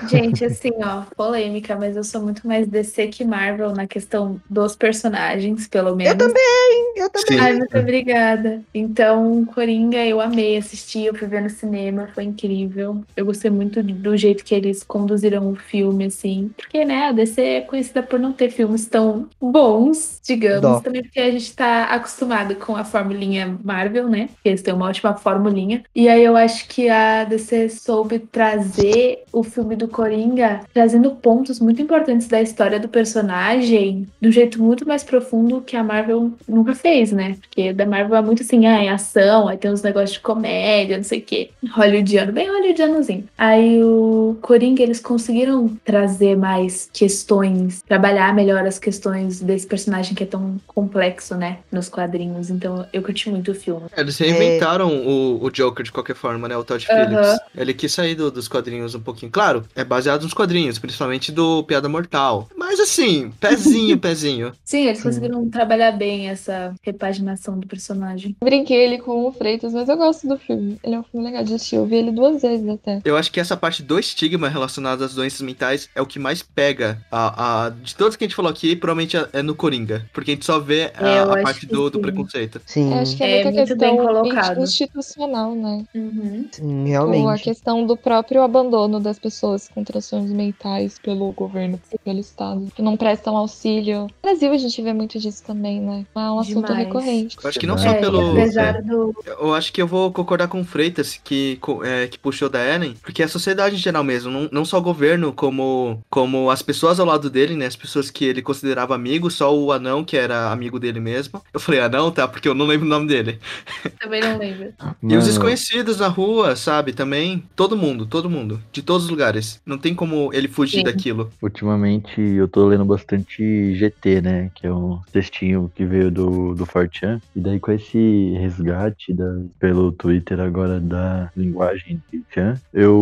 [0.09, 4.75] Gente, assim, ó, polêmica, mas eu sou muito mais DC que Marvel na questão dos
[4.75, 6.13] personagens, pelo menos.
[6.13, 7.37] Eu também, eu também.
[7.37, 7.43] Sim.
[7.43, 8.61] Ai, muito obrigada.
[8.73, 13.03] Então, Coringa, eu amei assistir, eu fui ver no cinema, foi incrível.
[13.15, 16.51] Eu gostei muito do jeito que eles conduziram o filme, assim.
[16.57, 20.61] Porque, né, a DC é conhecida por não ter filmes tão bons, digamos.
[20.61, 20.79] Dó.
[20.79, 24.29] Também porque a gente tá acostumado com a formulinha Marvel, né?
[24.43, 25.83] Que eles têm uma ótima formulinha.
[25.95, 31.11] E aí eu acho que a DC DC soube trazer o filme do Coringa, trazendo
[31.11, 35.83] pontos muito importantes da história do personagem de um jeito muito mais profundo que a
[35.83, 37.35] Marvel nunca fez, né?
[37.41, 40.97] Porque da Marvel é muito assim, ah, é ação, aí tem uns negócios de comédia,
[40.97, 41.49] não sei o quê.
[41.71, 43.27] Hollywoodiano, bem hollywoodianozinho.
[43.43, 50.21] Aí o Coringa, eles conseguiram trazer mais questões, trabalhar melhor as questões desse personagem que
[50.21, 51.57] é tão complexo, né?
[51.71, 52.51] Nos quadrinhos.
[52.51, 53.87] Então eu curti muito o filme.
[53.97, 56.55] É, Eles reinventaram o, o Joker de qualquer forma, né?
[56.55, 56.85] O Todd.
[56.85, 57.39] Phillips.
[57.57, 59.31] Ele quis sair do- dos quadrinhos um pouquinho.
[59.31, 62.47] Claro, é baseado nos quadrinhos, principalmente do Piada Mortal.
[62.55, 64.51] Mas assim, pezinho, pezinho.
[64.63, 68.35] Sim, eles conseguiram trabalhar bem essa repaginação do personagem.
[68.43, 70.77] Brinquei ele com o Freitas, mas eu gosto do filme.
[70.83, 71.77] Ele é um filme legal de assistir.
[71.77, 72.99] Eu vi ele duas vezes até.
[73.03, 76.41] Eu acho que essa parte do estigma relacionado às doenças mentais é o que mais
[76.43, 77.01] pega.
[77.11, 80.05] A, a- de todos que a gente falou aqui, provavelmente é- é no Coringa.
[80.13, 82.01] Porque a gente só vê a, Eu a acho parte do, do sim.
[82.01, 82.61] preconceito.
[82.65, 84.61] Sim, Eu acho que é, É muita muito bem questão colocado.
[84.61, 85.85] institucional, né?
[85.95, 86.47] Uhum.
[86.51, 87.43] sim, Ou a realmente.
[87.43, 92.97] questão do próprio abandono das pessoas com transtornos mentais pelo governo, pelo Estado, que não
[92.97, 94.01] prestam auxílio.
[94.03, 96.05] No Brasil a gente vê muito disso também, né?
[96.15, 96.85] É um assunto Demais.
[96.87, 97.37] recorrente.
[97.41, 98.31] Eu acho que não É, só É, pelo.
[98.31, 99.15] apesar do.
[99.25, 102.95] Eu acho que eu vou concordar com o Freitas, que, é, que puxou da Ellen,
[103.11, 106.61] porque é a sociedade em geral mesmo, não, não só o governo, como, como as
[106.61, 107.65] pessoas ao lado dele, né?
[107.65, 111.41] As pessoas que ele considerava amigos, só o anão, que era amigo dele mesmo.
[111.53, 112.25] Eu falei anão, tá?
[112.25, 113.37] Porque eu não lembro o nome dele.
[113.99, 114.73] Também não lembro.
[115.03, 116.93] E os desconhecidos na rua, sabe?
[116.93, 117.43] Também.
[117.53, 118.61] Todo mundo, todo mundo.
[118.71, 119.59] De todos os lugares.
[119.65, 120.83] Não tem como ele fugir Sim.
[120.85, 121.29] daquilo.
[121.41, 124.51] Ultimamente eu tô lendo bastante GT, né?
[124.55, 127.19] Que é um textinho que veio do, do Fortran.
[127.35, 133.00] E daí com esse resgate da, pelo Twitter agora da linguagem de Chan, eu.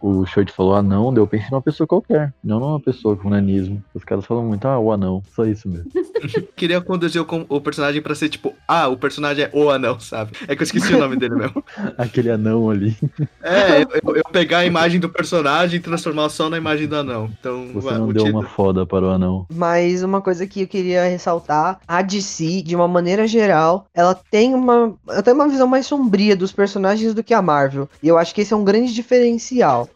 [0.00, 2.32] O Shirt falou anão, daí eu pensei numa pessoa qualquer.
[2.42, 3.82] Não numa pessoa com nanismo.
[3.94, 5.22] Os caras falam muito, ah, o anão.
[5.34, 5.90] Só isso mesmo.
[6.56, 9.98] Queria conduzir o, com- o personagem pra ser tipo, ah, o personagem é o anão,
[10.00, 10.32] sabe?
[10.48, 11.62] É que eu esqueci o nome dele mesmo.
[11.98, 12.96] Aquele anão ali.
[13.42, 17.28] É, eu, eu pegar a imagem do personagem e transformar só na imagem do anão.
[17.38, 19.46] Então, Você o não deu título- uma foda para o anão.
[19.54, 24.54] Mas uma coisa que eu queria ressaltar, a DC, de uma maneira geral, ela tem
[24.54, 27.88] uma, ela tem uma visão mais sombria dos personagens do que a Marvel.
[28.02, 29.23] E eu acho que esse é um grande diferencial.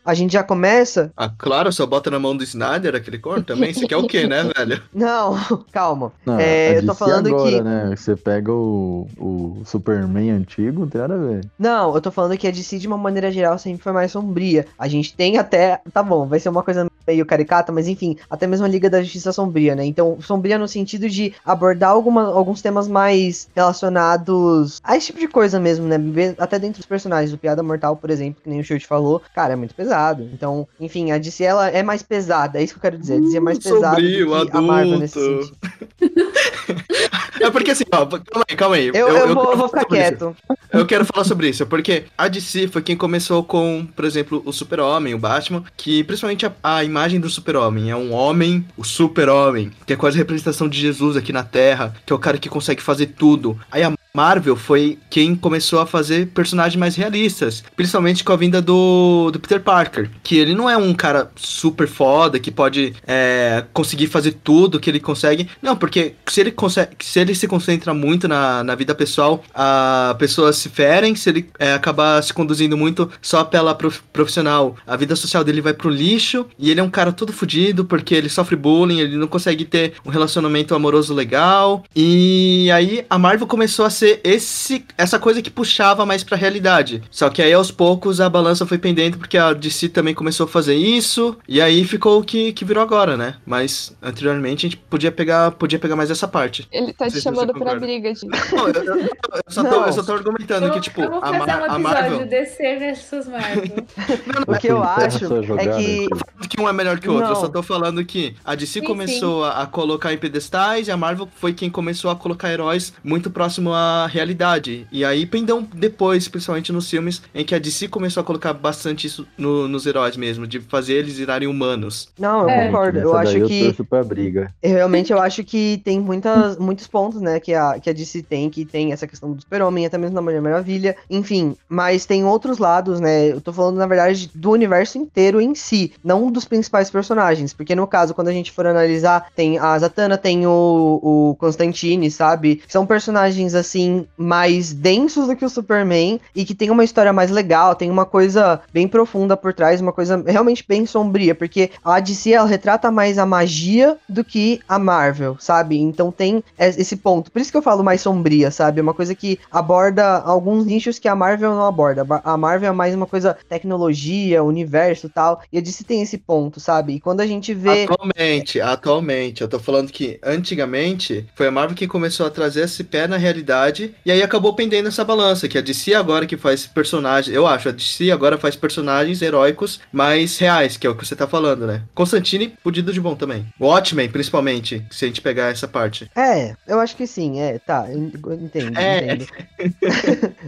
[0.05, 1.13] A gente já começa.
[1.17, 3.73] Ah, claro, só bota na mão do Snyder aquele corno também.
[3.73, 4.83] Você quer o quê, né, velho?
[4.93, 5.37] Não,
[5.73, 6.13] calma.
[6.25, 7.95] Não, É, a eu tô falando agora, que- né?
[7.97, 11.47] Você pega o, o Superman antigo, não tem nada a ver.
[11.59, 14.67] Não, eu tô falando que a DC, de uma maneira geral, sempre foi mais sombria.
[14.79, 15.81] A gente tem até.
[15.93, 19.03] Tá bom, vai ser uma coisa meio caricata, mas enfim, até mesmo a Liga da
[19.03, 19.85] Justiça Sombria, né?
[19.85, 25.29] Então, sombria no sentido de abordar alguma, alguns temas mais relacionados a esse tipo de
[25.29, 25.97] coisa mesmo, né?
[26.39, 27.33] Até dentro dos personagens.
[27.33, 30.29] O Piada Mortal, por exemplo, que nem o Shirt falou, cara, é muito pesado.
[30.33, 33.17] Então, enfim, a DC ela é mais pesada, é isso que eu quero dizer.
[33.17, 35.57] A DC é mais pesada sombrio, do que a Marvel nesse adulto.
[35.99, 37.19] sentido.
[37.41, 38.89] É porque assim, ó, calma aí, calma aí.
[38.89, 40.09] Eu, eu, vou, quero vou falar ficar sobre isso.
[40.09, 40.37] quieto.
[40.73, 44.53] Eu quero falar sobre isso, porque a DC foi quem começou com, por exemplo, o
[44.53, 49.71] Super-Homem, o Batman, que principalmente a, a imagem do Super-Homem é um homem, o Super-Homem,
[49.87, 52.49] que é quase a representação de Jesus aqui na Terra, que é o cara que
[52.49, 53.59] consegue fazer tudo.
[53.71, 58.61] Aí a Marvel foi quem começou a fazer personagens mais realistas, principalmente com a vinda
[58.61, 63.65] do, do Peter Parker, que ele não é um cara super foda que pode é,
[63.73, 65.49] conseguir fazer tudo que ele consegue.
[65.63, 70.17] Não, porque se ele consegue, se ele se concentra muito na, na vida pessoal, a
[70.19, 74.97] pessoas se ferem, se ele é, acabar se conduzindo muito só pela prof- profissional, a
[74.97, 78.29] vida social dele vai pro lixo e ele é um cara todo fudido porque ele
[78.29, 81.85] sofre bullying, ele não consegue ter um relacionamento amoroso legal.
[81.95, 87.03] E aí a Marvel começou a ser esse essa coisa que puxava mais pra realidade.
[87.11, 90.49] Só que aí aos poucos a balança foi pendendo porque a DC também começou a
[90.49, 93.35] fazer isso e aí ficou o que, que virou agora, né?
[93.47, 96.67] Mas anteriormente a gente podia pegar podia pegar mais essa parte.
[96.73, 98.27] Ele tá Não te chamando pra briga, gente.
[98.53, 99.09] Não, eu, eu- eu
[99.49, 99.87] só tô, Não.
[99.87, 102.27] eu só tô argumentando Eu, que, tipo, eu vou a, Mar- um a episódio Marvel.
[102.27, 103.87] DC versus Marvel.
[104.49, 106.09] O que eu acho é jogada, que
[106.49, 107.29] que um é melhor que o outro.
[107.29, 107.41] Eu Não.
[107.41, 110.97] só tô falando que a DC Sim, começou a, a colocar em pedestais e a
[110.97, 114.87] Marvel foi quem começou a colocar heróis muito próximo à realidade.
[114.93, 119.07] E aí pendão depois, principalmente nos filmes, em que a DC começou a colocar bastante
[119.07, 122.09] isso no- nos heróis mesmo, de fazer eles virarem humanos.
[122.19, 122.67] Não, eu É.
[122.67, 122.99] concordo.
[122.99, 123.75] Eu acho que.
[123.91, 124.53] Eu briga.
[124.63, 128.51] Realmente eu acho que tem muitas, muitos pontos, né, que a, que a DC tem,
[128.51, 132.59] que tem essa questão do super-homem, até mesmo da Mulher Maravilha, enfim, mas tem outros
[132.59, 136.91] lados, né, eu tô falando, na verdade, do universo inteiro em si, não dos principais
[136.91, 141.37] personagens, porque no caso, quando a gente for analisar, tem a Zatanna, tem o, o
[141.39, 146.71] Constantine, sabe, são personagens, assim, assim, mais densos do que o Superman e que tem
[146.71, 150.85] uma história mais legal, tem uma coisa bem profunda por trás, uma coisa realmente bem
[150.85, 155.79] sombria, porque a DC ela retrata mais a magia do que a Marvel, sabe?
[155.79, 157.31] Então tem esse ponto.
[157.31, 158.81] Por isso que eu falo mais sombria, sabe?
[158.81, 162.05] É uma coisa que aborda alguns nichos que a Marvel não aborda.
[162.25, 165.41] A Marvel é mais uma coisa tecnologia, universo tal.
[165.53, 166.95] E a DC tem esse ponto, sabe?
[166.95, 167.85] E quando a gente vê.
[167.85, 172.83] Atualmente, atualmente, eu tô falando que antigamente foi a Marvel que começou a trazer esse
[172.83, 173.68] pé na realidade
[174.05, 177.69] e aí acabou pendendo essa balança, que a DC agora que faz personagens, eu acho,
[177.69, 181.67] a DC agora faz personagens heróicos mais reais, que é o que você tá falando,
[181.67, 181.83] né?
[181.95, 183.47] Constantine, fudido de bom também.
[183.61, 186.11] Watchmen, principalmente, se a gente pegar essa parte.
[186.17, 187.99] É, eu acho que sim, é, tá, eu
[188.35, 189.15] entendo, é.
[189.15, 189.27] entendo.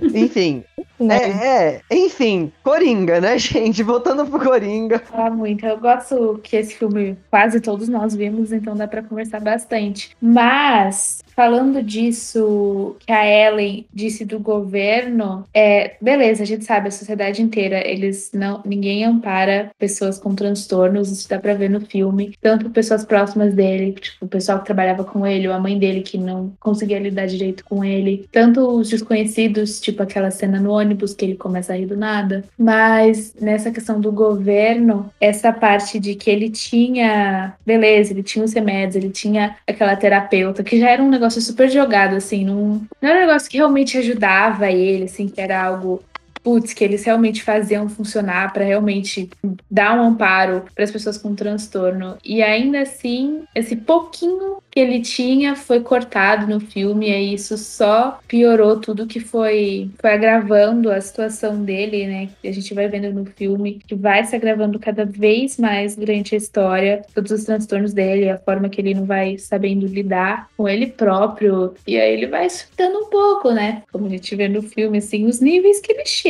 [0.14, 0.64] Enfim,
[1.00, 1.16] né?
[1.16, 3.82] É, é, enfim, Coringa, né, gente?
[3.82, 5.02] Voltando pro Coringa.
[5.12, 5.64] Ah, muito.
[5.64, 10.16] Eu gosto que esse filme quase todos nós vimos, então dá para conversar bastante.
[10.20, 16.90] Mas falando disso que a Ellen disse do governo, é, beleza, a gente sabe, a
[16.90, 22.36] sociedade inteira, eles não, ninguém ampara pessoas com transtornos, isso dá pra ver no filme,
[22.42, 26.02] tanto pessoas próximas dele, tipo, o pessoal que trabalhava com ele, ou a mãe dele
[26.02, 31.14] que não conseguia lidar direito com ele, tanto os desconhecidos, tipo aquela cena no ônibus
[31.14, 36.14] que ele começa a rir do nada, mas nessa questão do governo, essa parte de
[36.14, 41.02] que ele tinha, beleza, ele tinha os remédios, ele tinha aquela terapeuta, que já era
[41.02, 45.04] um negócio negócio super jogado, assim, não, não era um negócio que realmente ajudava ele,
[45.04, 46.02] assim, que era algo
[46.42, 49.30] putz, que eles realmente faziam funcionar para realmente
[49.70, 52.16] dar um amparo para as pessoas com transtorno.
[52.24, 58.20] E ainda assim, esse pouquinho que ele tinha foi cortado no filme e isso só
[58.28, 62.28] piorou tudo que foi foi agravando a situação dele, né?
[62.40, 66.34] Que a gente vai vendo no filme que vai se agravando cada vez mais durante
[66.34, 70.68] a história, todos os transtornos dele, a forma que ele não vai sabendo lidar com
[70.68, 73.82] ele próprio e aí ele vai surtando um pouco, né?
[73.90, 76.29] Como a gente vê no filme assim, os níveis que ele chega.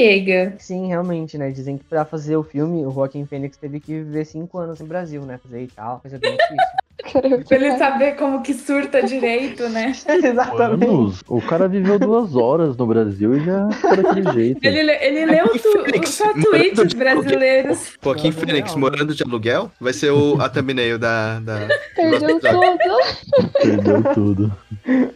[0.59, 1.51] Sim, realmente, né?
[1.51, 4.86] Dizem que para fazer o filme, o Joaquin Phoenix teve que viver cinco anos no
[4.86, 5.38] Brasil, né?
[5.38, 6.80] Fazer e tal, coisa bem difícil.
[7.03, 9.92] Pra ele saber como que surta direito, né?
[10.22, 10.84] Exatamente.
[10.84, 11.22] Anos.
[11.28, 14.64] O cara viveu duas horas no Brasil e já foi daquele jeito.
[14.64, 17.92] Ele, ele leu tu, só tweets brasileiros.
[18.03, 21.40] Joaquim Fênix morando de aluguel vai ser o, a thumbnail da.
[21.40, 23.53] da Perdeu tudo.
[23.62, 24.53] Perdeu tudo.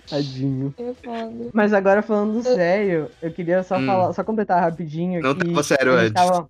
[0.09, 0.75] Tadinho.
[0.79, 1.29] É.
[1.53, 3.87] Mas agora falando sério, eu queria só hum.
[3.87, 5.21] falar, só completar rapidinho.
[5.21, 6.13] Não que tava sério, Ed.
[6.13, 6.49] Tava...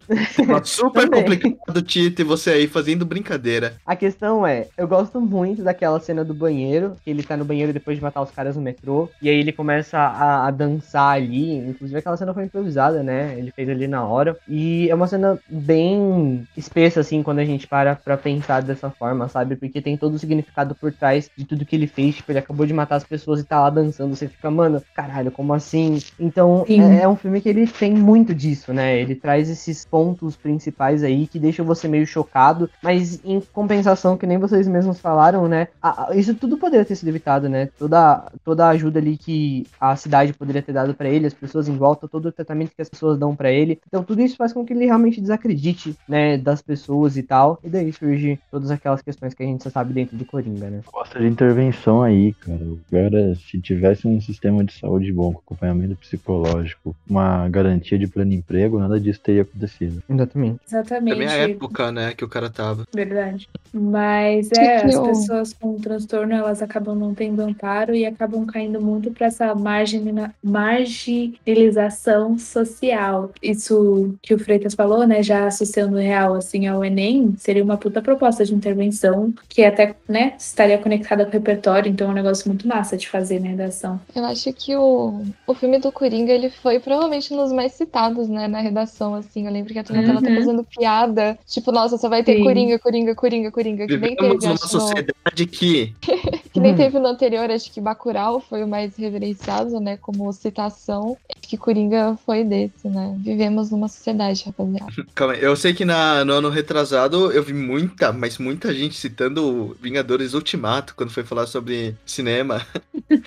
[0.65, 3.75] super complicado, Tito, e você aí fazendo brincadeira.
[3.87, 7.73] A questão é, eu gosto muito daquela cena do banheiro, que ele tá no banheiro
[7.73, 11.57] depois de matar os caras no metrô, e aí ele começa a, a dançar ali,
[11.57, 13.35] inclusive aquela cena foi improvisada, né?
[13.37, 17.67] Ele fez ali na hora, e é uma cena bem espessa, assim, quando a gente
[17.67, 19.57] para pra pensar dessa forma, sabe?
[19.57, 22.67] Porque tem todo o significado por trás de tudo que ele fez, tipo, ele acabou
[22.67, 25.99] de matar as pessoas e tá lá dançando, você fica, mano, caralho, como assim?
[26.19, 28.99] Então, é, é um filme que ele tem muito disso, né?
[29.01, 34.27] Ele traz esses pontos principais aí que deixam você meio chocado, mas em compensação, que
[34.27, 35.69] nem vocês mesmos falaram, falaram, né?
[35.81, 37.69] A, a, isso tudo poderia ter sido evitado, né?
[37.79, 41.69] Toda, toda a ajuda ali que a cidade poderia ter dado para ele, as pessoas
[41.69, 43.79] em volta, todo o tratamento que as pessoas dão para ele.
[43.87, 46.37] Então tudo isso faz com que ele realmente desacredite, né?
[46.37, 47.61] Das pessoas e tal.
[47.63, 50.81] E daí surge todas aquelas questões que a gente só sabe dentro do Coringa, né?
[50.93, 52.65] Gosta de intervenção aí, cara.
[52.65, 58.09] O cara, se tivesse um sistema de saúde bom, com acompanhamento psicológico, uma garantia de
[58.09, 60.03] pleno emprego, nada disso teria acontecido.
[60.09, 60.61] Exatamente.
[60.67, 61.13] Exatamente.
[61.13, 62.85] Também a época, né, que o cara tava.
[62.93, 63.49] Verdade.
[63.73, 69.11] Mas é, as pessoas com transtorno elas acabam não tendo amparo e acabam caindo muito
[69.11, 73.31] para essa marginalização social.
[73.43, 78.03] Isso que o Freitas falou, né, já associando real assim ao Enem, seria uma puta
[78.03, 82.49] proposta de intervenção que até, né, estaria conectada com o repertório, então é um negócio
[82.49, 84.01] muito massa de fazer, né, da ação.
[84.15, 88.29] Eu acho que o, o filme do Coringa, ele foi provavelmente um dos mais citados,
[88.29, 89.47] né, na redação, assim.
[89.47, 90.15] Eu lembro que a turma uhum.
[90.15, 92.45] tava fazendo piada, tipo, nossa, só vai ter Sim.
[92.45, 94.57] Coringa, Coringa, Coringa, Coringa, que nem teve, numa
[94.89, 95.95] sociedade que...
[96.53, 101.17] que nem teve no anterior, acho que Bacurau foi o mais reverenciado, né, como citação.
[101.31, 103.17] Acho que Coringa foi desse, né.
[103.19, 104.93] Vivemos numa sociedade, rapaziada.
[105.15, 108.97] Calma aí, eu sei que na, no ano retrasado eu vi muita, mas muita gente
[108.97, 112.65] citando Vingadores Ultimato quando foi falar sobre cinema.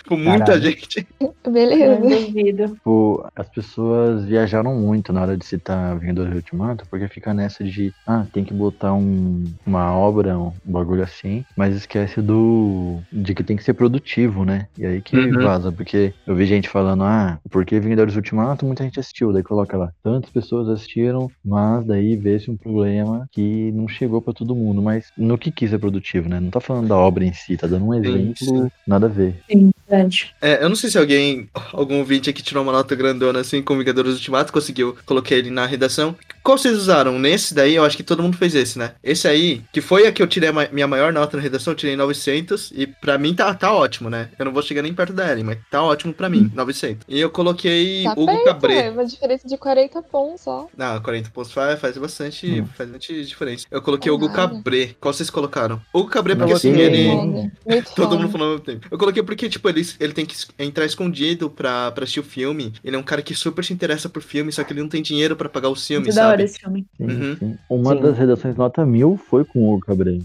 [0.07, 0.61] Com muita Caralho.
[0.63, 1.07] gente.
[1.47, 2.67] Beleza.
[2.67, 7.93] Tipo, as pessoas viajaram muito na hora de citar Vingadores Ultimato, porque fica nessa de,
[8.05, 13.43] ah, tem que botar um, uma obra, um bagulho assim, mas esquece do de que
[13.43, 14.67] tem que ser produtivo, né?
[14.77, 15.43] E aí que Uhum.
[15.43, 19.75] vaza, porque eu vi gente falando, ah, porque Vingadores Ultimato muita gente assistiu, daí coloca
[19.77, 24.81] lá, tantas pessoas assistiram, mas daí vê-se um problema que não chegou pra todo mundo,
[24.81, 26.39] mas no que quis ser produtivo, né?
[26.39, 28.67] Não tá falando da obra em si, tá dando um exemplo, sim.
[28.85, 29.41] nada a ver.
[29.49, 30.33] Sim, verdade.
[30.41, 33.77] É, eu não sei se alguém, algum ouvinte aqui tirou uma nota grandona assim com
[33.77, 36.15] Vingadores Ultimato, conseguiu, coloquei ele na redação.
[36.47, 37.19] Qual vocês usaram?
[37.19, 38.93] Nesse daí, eu acho que todo mundo fez esse, né?
[39.03, 41.77] Esse aí, que foi a que eu tirei a minha maior nota na redação, eu
[41.77, 44.29] tirei 900, e pra mim tá, tá ótimo, né?
[44.39, 47.05] Eu não vou chegar nem perto da Ellen, mas tá ótimo pra mim, 900.
[47.09, 48.85] E eu coloquei Tá Hugo perto, Cabré.
[48.85, 50.69] é uma diferença de 40 pontos só.
[50.77, 52.65] Não, 40 pontos faz, faz bastante, Hum.
[52.77, 53.65] faz bastante diferença.
[53.69, 54.47] Eu coloquei É Hugo nada.
[54.53, 54.91] Cabré.
[55.01, 55.81] Qual vocês colocaram?
[55.93, 57.51] Hugo Cabré, porque assim, ele.
[57.93, 58.87] Todo mundo falando ao mesmo tempo.
[58.89, 62.71] Eu coloquei porque, tipo, ele, ele tem que entrar escondido pra, pra assistir o filme.
[62.85, 65.01] Ele é um cara que super se interessa por filme, só que ele não tem
[65.01, 66.43] dinheiro pra pagar os filmes, Muito sabe?
[66.43, 66.87] esse filme.
[66.97, 67.35] Sim, Uhum.
[67.37, 67.57] sim.
[67.69, 68.01] Uma Sim.
[68.01, 70.19] das redações nota mil foi com o Cabré.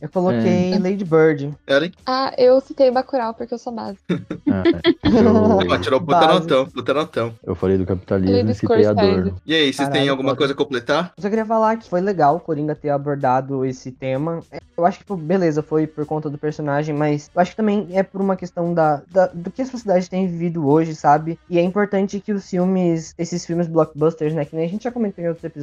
[0.00, 0.78] Eu coloquei É.
[0.78, 1.50] Lady Bird.
[1.66, 1.92] Ellen?
[2.06, 3.98] Ah, eu citei Bacurau porque eu sou base.
[4.48, 6.40] Ah, tirou puta Base.
[6.40, 7.34] notão, puta notão.
[7.44, 9.34] eu falei do capitalismo e citei a dor.
[9.44, 11.12] E aí, vocês têm alguma coisa a completar?
[11.16, 14.40] Eu só queria falar que foi legal o Coringa ter abordado esse tema.
[14.50, 17.56] É, Eu acho que, tipo, beleza, foi por conta do personagem, mas eu acho que
[17.56, 21.38] também é por uma questão da, da- do que a sociedade tem vivido hoje, sabe?
[21.48, 24.92] E é importante que os filmes, esses filmes blockbusters, né, que nem a gente já
[24.92, 25.55] comentou em outros episódios,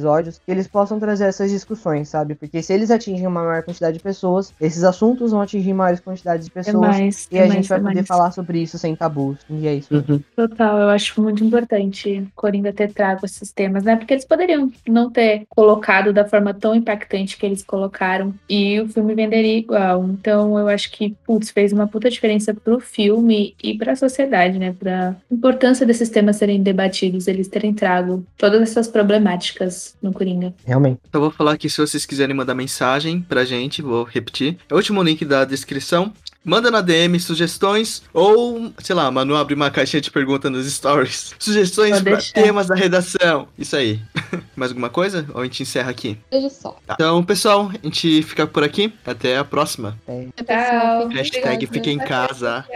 [0.44, 2.34] que eles possam trazer essas discussões, sabe?
[2.34, 6.46] Porque se eles atingem uma maior quantidade de pessoas, esses assuntos vão atingir maiores quantidades
[6.46, 6.88] de É pessoas.
[6.88, 7.28] mais.
[7.30, 8.06] E é a mais, gente vai é poder mais.
[8.06, 9.38] falar sobre isso sem tabus.
[9.48, 9.88] E é isso.
[10.36, 13.96] Total, eu acho muito importante Coringa ter trago esses temas, né?
[13.96, 18.88] Porque eles poderiam não ter colocado da forma tão impactante que eles colocaram e o
[18.88, 20.04] filme venderia igual.
[20.04, 24.74] Então eu acho que, putz, fez uma puta diferença pro filme e pra sociedade, né?
[24.78, 30.54] Pra importância desses temas serem debatidos, eles terem trago todas essas problemáticas no Coringa.
[30.64, 31.00] Realmente.
[31.08, 34.58] Então eu vou falar que se vocês quiserem mandar mensagem pra gente, vou repetir.
[34.68, 36.12] É o último link da descrição.
[36.44, 41.34] Manda na DM sugestões ou, sei lá, Manu abre uma caixinha de pergunta nos stories.
[41.40, 42.34] Sugestões deixar.
[42.34, 43.48] temas da redação.
[43.58, 43.98] Isso aí.
[44.54, 45.26] Mais alguma coisa?
[45.32, 46.18] Ou a gente encerra aqui?
[46.30, 46.76] Beijo só.
[46.86, 46.94] Tá.
[46.94, 48.92] Então, pessoal, a gente fica por aqui.
[49.06, 49.98] Até a próxima.
[50.06, 50.26] É.
[50.36, 52.66] Fiquem Hashtag fica em casa.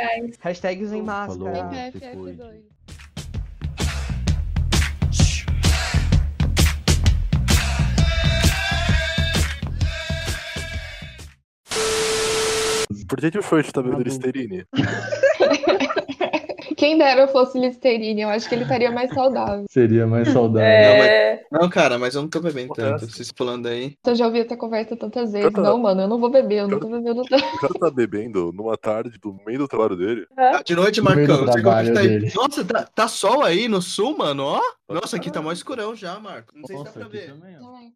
[0.40, 1.53] Hashtag usem Falou.
[1.53, 1.92] máscara.
[1.92, 3.28] se
[13.09, 14.09] Por que, que o Freud tá bebendo Tá.
[14.09, 14.64] Listerine?
[16.76, 19.64] Quem dera eu fosse Listerine, eu acho que ele estaria mais saudável.
[19.68, 20.62] Seria mais saudável.
[20.68, 23.05] É, Não, cara, mas eu não tô bebendo tanto.
[23.05, 23.97] Vocês falando aí.
[24.07, 25.49] Eu já ouvi essa conversa tantas vezes.
[25.49, 27.45] Canta- Não, mano, eu não vou beber, eu não tô bebendo tanto.
[27.45, 30.24] O cara tá bebendo numa tarde do meio do trabalho dele.
[30.37, 31.45] Ah, de noite, No Marcão.
[31.45, 32.33] Não trabalho tá aí.
[32.35, 34.61] Nossa, tá, tá sol aí no sul, mano, ó.
[34.89, 36.53] Nossa, aqui tá mó escurão já, Marco.
[36.57, 37.26] Não sei se dá Nossa, pra ver.
[37.33, 37.61] também, ó.
[37.61, 37.89] Não é.